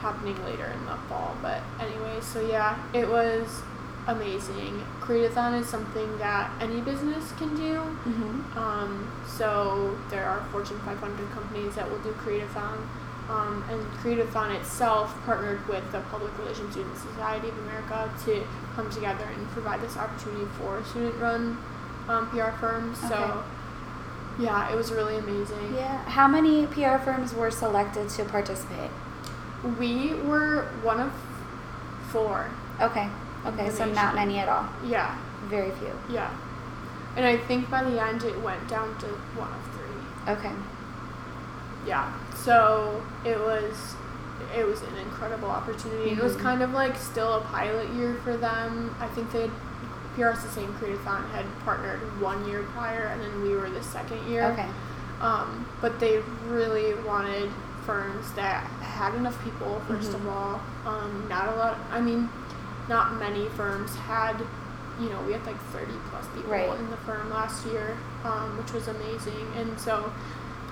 happening 0.00 0.36
later 0.44 0.66
in 0.66 0.84
the 0.86 0.96
fall, 1.08 1.36
but 1.40 1.62
anyway, 1.78 2.18
so 2.20 2.40
yeah, 2.40 2.76
it 2.92 3.08
was 3.08 3.62
amazing. 4.06 4.82
Create-a-thon 5.00 5.54
is 5.54 5.68
something 5.68 6.18
that 6.18 6.50
any 6.60 6.80
business 6.80 7.32
can 7.38 7.54
do. 7.54 7.74
Mm-hmm. 7.74 8.58
Um, 8.58 9.10
so 9.26 9.96
there 10.10 10.24
are 10.24 10.44
Fortune 10.50 10.78
500 10.80 11.30
companies 11.30 11.74
that 11.76 11.88
will 11.88 12.00
do 12.00 12.12
Create-a-thon. 12.12 12.88
Um, 13.30 13.64
and 13.70 13.80
Create-a-thon 14.00 14.50
itself 14.52 15.14
partnered 15.24 15.66
with 15.68 15.90
the 15.92 16.00
Public 16.10 16.36
Relations 16.38 16.72
Student 16.72 16.96
Society 16.96 17.48
of 17.48 17.58
America 17.58 18.10
to 18.24 18.44
come 18.74 18.90
together 18.90 19.24
and 19.24 19.48
provide 19.50 19.80
this 19.80 19.96
opportunity 19.96 20.46
for 20.58 20.82
student-run 20.84 21.56
um, 22.08 22.28
PR 22.30 22.50
firms. 22.58 22.98
Okay. 22.98 23.08
So 23.08 23.44
yeah, 24.38 24.70
it 24.72 24.76
was 24.76 24.90
really 24.92 25.16
amazing. 25.16 25.74
Yeah. 25.74 26.02
How 26.04 26.26
many 26.28 26.66
PR 26.66 26.96
firms 26.98 27.34
were 27.34 27.50
selected 27.50 28.08
to 28.10 28.24
participate? 28.24 28.90
We 29.78 30.14
were 30.14 30.64
one 30.82 31.00
of 31.00 31.12
four. 32.10 32.50
Okay. 32.80 33.08
Okay. 33.46 33.70
So 33.70 33.84
not 33.86 34.14
many 34.14 34.38
at 34.38 34.48
all. 34.48 34.68
Yeah, 34.84 35.16
Very 35.48 35.70
few. 35.72 35.92
yeah. 36.08 36.30
And 37.16 37.26
I 37.26 37.36
think 37.36 37.68
by 37.70 37.82
the 37.84 38.00
end 38.02 38.24
it 38.24 38.40
went 38.40 38.66
down 38.68 38.96
to 39.00 39.06
one 39.36 39.52
of 39.52 39.62
three. 39.74 40.32
Okay. 40.34 40.52
yeah 41.86 42.12
so 42.34 43.02
it 43.24 43.38
was 43.38 43.96
it 44.56 44.64
was 44.64 44.82
an 44.82 44.96
incredible 44.98 45.50
opportunity 45.50 46.10
it 46.10 46.22
was 46.22 46.36
Mhm. 46.36 46.40
kind 46.42 46.62
of 46.62 46.70
like 46.72 46.96
still 46.96 47.32
a 47.34 47.40
pilot 47.40 47.88
year 47.90 48.14
for 48.22 48.36
them 48.36 48.94
i 49.00 49.08
think 49.08 49.32
they 49.32 49.50
had 50.16 50.36
the 50.36 50.48
same 50.50 50.72
Create-a-thon 50.74 51.24
had 51.30 51.44
partnered 51.64 52.00
one 52.20 52.46
year 52.48 52.62
prior 52.74 53.04
and 53.06 53.20
then 53.22 53.42
we 53.42 53.54
were 53.54 53.70
the 53.70 53.82
second 53.82 54.24
year 54.28 54.44
Okay. 54.52 54.66
um, 55.20 55.66
but 55.80 55.98
they 56.00 56.20
really 56.48 56.94
wanted 57.02 57.50
firms 57.86 58.30
that 58.32 58.64
had 58.80 59.14
enough 59.14 59.42
people 59.42 59.80
1st 59.88 60.10
Mhm. 60.10 60.14
of 60.14 60.28
all 60.28 60.60
um, 60.86 61.26
not 61.28 61.48
a 61.52 61.56
lot 61.56 61.76
i 61.90 62.00
mean 62.00 62.28
not 62.88 63.14
many 63.18 63.48
firms 63.50 63.94
had 63.96 64.36
you 65.00 65.08
know 65.08 65.20
we 65.26 65.32
had 65.32 65.44
like 65.46 65.58
30 65.72 65.92
plus 66.10 66.26
people 66.34 66.50
Right. 66.52 66.78
in 66.78 66.90
the 66.90 66.96
firm 66.98 67.30
last 67.30 67.64
year 67.66 67.96
um, 68.24 68.56
which 68.58 68.72
was 68.72 68.86
amazing 68.88 69.46
and 69.56 69.80
so 69.80 70.12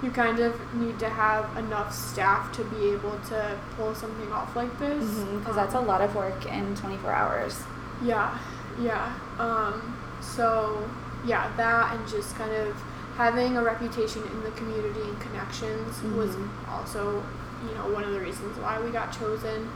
you 0.03 0.11
kind 0.11 0.39
of 0.41 0.55
need 0.75 0.99
to 0.99 1.09
have 1.09 1.45
enough 1.59 1.93
staff 1.95 2.53
to 2.53 2.65
be 2.65 2.91
able 2.91 3.19
to 3.29 3.59
pull 3.77 3.95
something 3.95 4.31
off 4.33 4.55
like 4.57 4.79
this 4.79 5.05
Because 5.39 5.57
that's 5.57 5.75
a 5.75 5.79
Um, 5.79 5.87
lot 5.87 6.01
of 6.01 6.15
work 6.15 6.47
in 6.47 6.75
24 6.77 7.13
hours. 7.13 7.65
yeah, 8.03 8.39
yeah. 8.81 9.13
Um, 9.39 9.97
so 10.21 10.89
yeah, 11.25 11.51
that 11.57 11.95
and 11.95 12.09
just 12.09 12.35
kind 12.37 12.53
of 12.53 12.75
having 13.17 13.57
a 13.57 13.63
reputation 13.63 14.23
in 14.23 14.43
the 14.43 14.51
community 14.53 15.03
and 15.03 15.21
connections 15.21 16.03
was 16.17 16.35
Mhm. 16.37 16.49
also, 16.71 17.23
you 17.69 17.75
know, 17.75 17.91
one 17.93 18.05
of 18.05 18.13
the 18.13 18.21
reasons 18.21 18.57
why 18.59 18.81
we 18.81 18.91
got 18.91 19.13
chosen. 19.13 19.69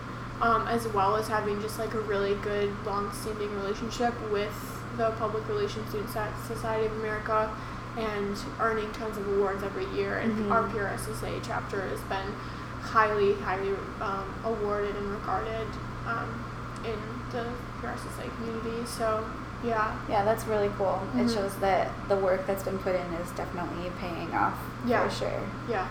Um, 0.43 0.67
as 0.67 0.89
well 0.89 1.15
as 1.15 1.29
having 1.29 1.63
just 1.63 1.79
like 1.79 1.95
a 1.95 2.01
really 2.01 2.35
good, 2.43 2.69
long-standing 2.85 3.55
relationship 3.55 4.13
with 4.33 4.53
the 4.97 5.11
Public 5.13 5.47
Relations 5.49 5.89
Student 5.91 6.11
So- 6.13 6.27
Society 6.55 6.87
of 6.87 6.93
America, 6.99 7.49
and 7.97 8.37
earning 8.61 8.91
tons 8.91 9.17
of 9.17 9.29
awards 9.29 9.63
every 9.63 9.87
year. 9.95 10.17
And 10.19 10.47
Mhm. 10.47 10.51
our 10.51 10.65
PRSSA 10.65 11.39
chapter 11.45 11.83
has 11.83 12.01
been 12.01 12.35
highly, 12.83 13.35
highly 13.35 13.77
um, 14.01 14.25
awarded 14.45 14.97
and 14.97 15.09
regarded 15.13 15.69
um, 16.09 16.44
in 16.87 16.99
the 17.33 17.45
PRSSA 17.81 18.35
community. 18.37 18.85
So 18.87 19.25
yeah, 19.65 19.93
Yeah, 20.09 20.25
that's 20.25 20.45
really 20.47 20.71
cool. 20.77 21.01
It 21.17 21.27
Mhm. 21.27 21.35
shows 21.35 21.55
that 21.57 21.91
the 22.09 22.17
work 22.17 22.47
that's 22.47 22.63
been 22.63 22.79
put 22.79 22.95
in 22.95 23.15
is 23.15 23.31
definitely 23.31 23.91
paying 23.99 24.35
off 24.35 24.55
Yeah. 24.85 25.09
for 25.09 25.15
sure. 25.15 25.41
yeah. 25.69 25.87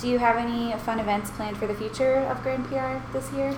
do 0.00 0.06
you 0.06 0.20
have 0.20 0.36
any 0.36 0.72
fun 0.86 1.00
events 1.00 1.28
planned 1.32 1.56
for 1.56 1.66
the 1.66 1.74
future 1.74 2.18
of 2.30 2.40
Grand 2.44 2.68
PR 2.68 3.02
this 3.12 3.32
year? 3.32 3.52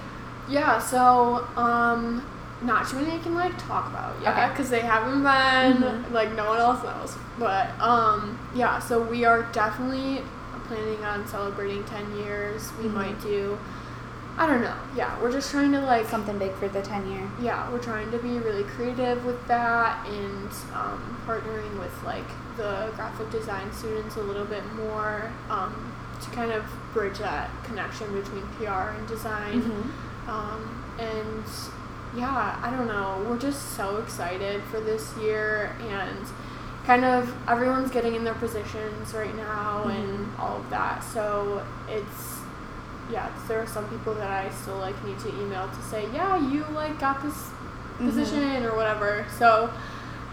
Yeah, 0.48 0.78
so 0.78 1.46
um, 1.54 2.22
not 2.62 2.88
too 2.88 2.96
many 2.96 3.12
I 3.14 3.18
can 3.18 3.34
like 3.34 3.58
talk 3.58 3.88
about 3.88 4.14
yet 4.22 4.32
Okay. 4.38 4.48
because 4.48 4.70
they 4.70 4.80
haven't 4.80 5.22
been 5.22 5.82
Mhm. 5.82 6.10
like 6.12 6.32
no 6.32 6.46
one 6.48 6.58
else 6.58 6.82
knows. 6.82 7.14
But 7.38 7.78
um, 7.78 8.38
yeah, 8.54 8.78
so 8.78 9.02
we 9.02 9.26
are 9.26 9.42
definitely 9.52 10.24
planning 10.66 11.04
on 11.04 11.26
celebrating 11.26 11.84
ten 11.84 12.10
years. 12.16 12.72
We 12.82 12.88
Mhm. 12.88 12.94
might 12.94 13.20
do. 13.20 13.58
I 14.40 14.46
don't 14.46 14.62
know. 14.62 14.74
Yeah, 14.96 15.20
we're 15.20 15.30
just 15.32 15.50
trying 15.50 15.70
to 15.72 15.80
like 15.82 16.06
Something 16.08 16.38
big 16.38 16.54
for 16.54 16.66
the 16.66 16.80
10 16.80 17.10
year. 17.12 17.30
yeah, 17.42 17.70
we're 17.70 17.78
trying 17.82 18.10
to 18.10 18.18
be 18.18 18.38
really 18.38 18.64
creative 18.64 19.22
with 19.26 19.46
that 19.48 20.06
and 20.08 20.48
um, 20.74 21.20
partnering 21.26 21.78
with 21.78 21.92
like 22.04 22.24
the 22.56 22.90
graphic 22.96 23.30
design 23.30 23.70
students 23.72 24.16
a 24.16 24.22
little 24.22 24.46
bit 24.46 24.64
more 24.76 25.30
um, 25.50 25.92
to 26.22 26.30
kind 26.30 26.52
of 26.52 26.64
bridge 26.94 27.18
that 27.18 27.50
connection 27.64 28.10
between 28.14 28.42
PR 28.56 28.88
and 28.96 29.06
design. 29.06 29.60
Mm-hmm. 29.60 30.30
Um, 30.30 30.84
and 30.98 31.44
yeah, 32.18 32.58
I 32.62 32.70
don't 32.70 32.86
know. 32.88 33.22
We're 33.28 33.38
just 33.38 33.74
so 33.76 33.98
excited 33.98 34.62
for 34.64 34.80
this 34.80 35.14
year 35.18 35.76
and 35.82 36.18
kind 36.86 37.04
of 37.04 37.32
everyone's 37.46 37.90
getting 37.90 38.14
in 38.14 38.24
their 38.24 38.34
positions 38.34 39.12
right 39.12 39.36
now 39.36 39.84
and 39.84 40.26
Mhm. 40.26 40.38
all 40.40 40.56
of 40.56 40.70
that. 40.70 41.04
So 41.04 41.62
it's 41.90 42.39
yeah, 43.10 43.28
because 43.28 43.48
there 43.48 43.60
are 43.60 43.66
some 43.66 43.88
people 43.88 44.14
that 44.14 44.30
I 44.30 44.50
still 44.50 44.76
like 44.78 45.02
need 45.04 45.18
to 45.20 45.28
email 45.28 45.68
to 45.68 45.82
say, 45.82 46.06
yeah, 46.12 46.36
you 46.36 46.64
like 46.72 46.98
got 47.00 47.22
this 47.22 47.50
Mhm. 47.98 48.06
position 48.06 48.64
or 48.64 48.74
whatever. 48.74 49.26
So 49.38 49.70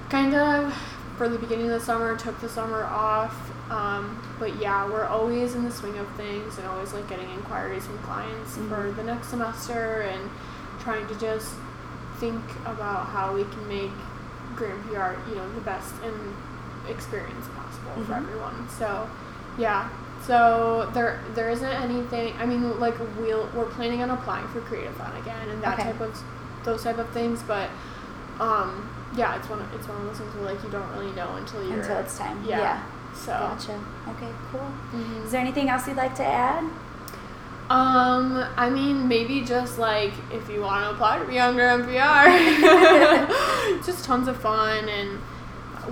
kind 0.09 0.33
of 0.33 0.73
for 1.17 1.27
the 1.27 1.37
beginning 1.37 1.65
of 1.71 1.79
the 1.79 1.85
summer, 1.85 2.15
took 2.15 2.39
the 2.41 2.49
summer 2.49 2.83
off. 2.85 3.35
Um, 3.71 4.17
but 4.39 4.55
yeah, 4.57 4.87
we're 4.87 5.05
always 5.05 5.55
in 5.55 5.65
the 5.65 5.71
swing 5.71 5.97
of 5.97 6.07
things 6.15 6.57
and 6.57 6.67
always 6.67 6.93
like 6.93 7.07
getting 7.09 7.29
inquiries 7.31 7.85
from 7.85 7.97
clients 7.99 8.55
for 8.55 8.61
Mhm. 8.61 8.95
the 8.95 9.03
next 9.03 9.27
semester 9.27 10.01
and 10.09 10.29
trying 10.79 11.05
to 11.07 11.15
just 11.15 11.53
think 12.19 12.41
about 12.65 13.07
how 13.07 13.33
we 13.33 13.43
can 13.43 13.67
make 13.67 13.91
Grand 14.55 14.81
PR, 14.87 15.13
you 15.29 15.35
know, 15.35 15.47
the 15.53 15.61
best 15.61 15.93
and 16.03 16.15
experience 16.87 17.45
possible 17.55 18.03
for 18.05 18.13
Mhm. 18.13 18.17
everyone. 18.17 18.67
So 18.69 19.07
yeah. 19.57 19.89
So 20.27 20.89
there 20.93 21.19
there 21.35 21.49
isn't 21.49 21.65
anything 21.87 22.33
I 22.37 22.45
mean 22.45 22.79
like 22.79 22.95
we'll 23.17 23.47
we're 23.55 23.65
planning 23.65 24.01
on 24.03 24.09
applying 24.09 24.47
for 24.49 24.59
Create-a-thon 24.61 25.15
again 25.21 25.49
and 25.49 25.61
that 25.63 25.73
Okay. 25.79 25.83
type 25.91 26.01
of 26.01 26.21
those 26.65 26.83
type 26.83 26.97
of 26.97 27.09
things, 27.11 27.41
but 27.43 27.69
um 28.39 28.89
yeah, 29.15 29.37
it's 29.37 29.49
one 29.49 29.59
of, 29.61 29.73
it's 29.73 29.87
one 29.87 29.97
of 29.97 30.03
those 30.05 30.17
things 30.17 30.35
where 30.35 30.53
like 30.53 30.61
you 30.63 30.69
don't 30.69 30.89
really 30.91 31.11
know 31.15 31.35
until 31.37 31.63
you're 31.65 31.79
Until 31.79 31.97
it's 31.97 32.17
time. 32.17 32.43
yeah. 32.45 32.59
Yeah. 32.59 32.83
So 33.15 33.31
Gotcha. 33.31 33.79
Okay, 34.09 34.31
cool. 34.51 34.69
mhm. 34.93 35.25
Is 35.25 35.31
there 35.31 35.41
anything 35.41 35.69
else 35.69 35.87
you'd 35.87 35.97
like 35.97 36.13
to 36.15 36.25
add? 36.25 36.63
Um, 37.69 38.45
I 38.55 38.69
mean, 38.69 39.07
maybe 39.09 39.41
just 39.41 39.77
like 39.79 40.13
if 40.31 40.49
you 40.49 40.61
want 40.61 40.83
to 40.85 40.91
apply 40.91 41.19
to 41.19 41.25
be 41.25 41.37
on 41.39 41.55
Grand 41.55 41.83
PR, 41.83 42.27
just 43.85 44.05
tons 44.05 44.27
of 44.29 44.39
fun, 44.39 44.87
and 44.87 45.19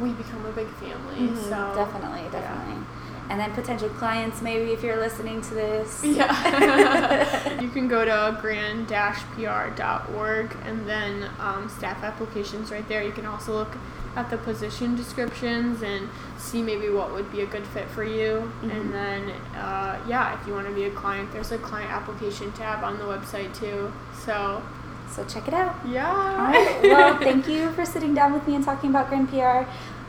we 0.01 0.11
become 0.11 0.45
a 0.45 0.51
big 0.51 0.67
family. 0.75 1.29
Mhm, 1.29 1.37
So 1.49 1.73
definitely, 1.75 2.21
yeah. 2.31 2.53
And 3.29 3.39
then 3.39 3.51
potential 3.53 3.89
clients, 3.89 4.41
maybe 4.41 4.71
if 4.71 4.83
you're 4.83 4.97
listening 4.97 5.41
to 5.41 5.53
this. 5.55 6.03
Yeah. 6.03 7.59
you 7.61 7.69
can 7.69 7.87
go 7.87 8.05
to 8.05 8.37
grand-pr.org 9.35 10.55
and 10.65 10.87
then 10.87 11.29
um, 11.39 11.67
staff 11.69 12.03
applications 12.03 12.71
right 12.71 12.87
there. 12.87 13.03
You 13.03 13.11
can 13.11 13.25
also 13.25 13.53
look 13.53 13.75
at 14.15 14.29
the 14.29 14.37
position 14.37 14.95
descriptions 14.95 15.81
and 15.81 16.07
see 16.37 16.61
maybe 16.61 16.87
what 16.89 17.11
would 17.13 17.29
be 17.31 17.41
a 17.41 17.45
good 17.45 17.65
fit 17.67 17.87
for 17.89 18.03
you. 18.03 18.51
Mhm. 18.61 18.71
And 18.71 18.93
then, 18.93 19.29
uh, 19.57 19.97
yeah, 20.07 20.39
if 20.39 20.47
you 20.47 20.53
want 20.53 20.67
to 20.67 20.73
be 20.73 20.85
a 20.85 20.91
client, 20.91 21.31
there's 21.33 21.51
a 21.51 21.57
client 21.57 21.91
application 21.91 22.51
tab 22.53 22.83
on 22.83 22.97
the 22.97 23.03
website 23.05 23.53
too. 23.59 23.91
So, 24.23 24.61
So 25.09 25.23
check 25.25 25.47
it 25.47 25.53
out. 25.53 25.75
yeah. 25.85 26.09
All 26.09 26.45
right. 26.45 26.79
Well, 26.83 27.17
thank 27.27 27.47
you 27.47 27.71
for 27.71 27.85
sitting 27.85 28.13
down 28.13 28.33
with 28.33 28.47
me 28.47 28.55
and 28.55 28.63
talking 28.63 28.89
about 28.91 29.09
Grand 29.09 29.29
PR. 29.29 29.65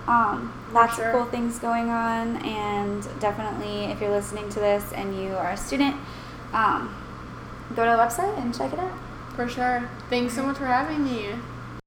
Um, 0.09 0.53
lots 0.73 0.97
sure. 0.97 1.11
of 1.11 1.15
cool 1.15 1.25
things 1.27 1.59
going 1.59 1.91
on, 1.91 2.37
and 2.45 3.03
definitely, 3.19 3.87
if 3.87 4.01
you're 4.01 4.11
listening 4.11 4.49
to 4.51 4.61
this 4.61 4.93
and 4.93 5.17
you 5.21 5.35
are 5.35 5.51
a 5.51 5.57
student, 5.57 5.97
um, 6.53 6.95
go 7.75 7.85
to 7.85 7.91
the 7.91 7.97
website 7.97 8.39
and 8.39 8.57
check 8.57 8.73
it 8.73 8.79
out. 8.79 8.93
For 9.35 9.49
sure. 9.49 9.89
Thanks 10.09 10.35
so 10.35 10.45
much 10.45 10.57
for 10.59 10.67
having 10.67 11.05
me. 11.05 11.31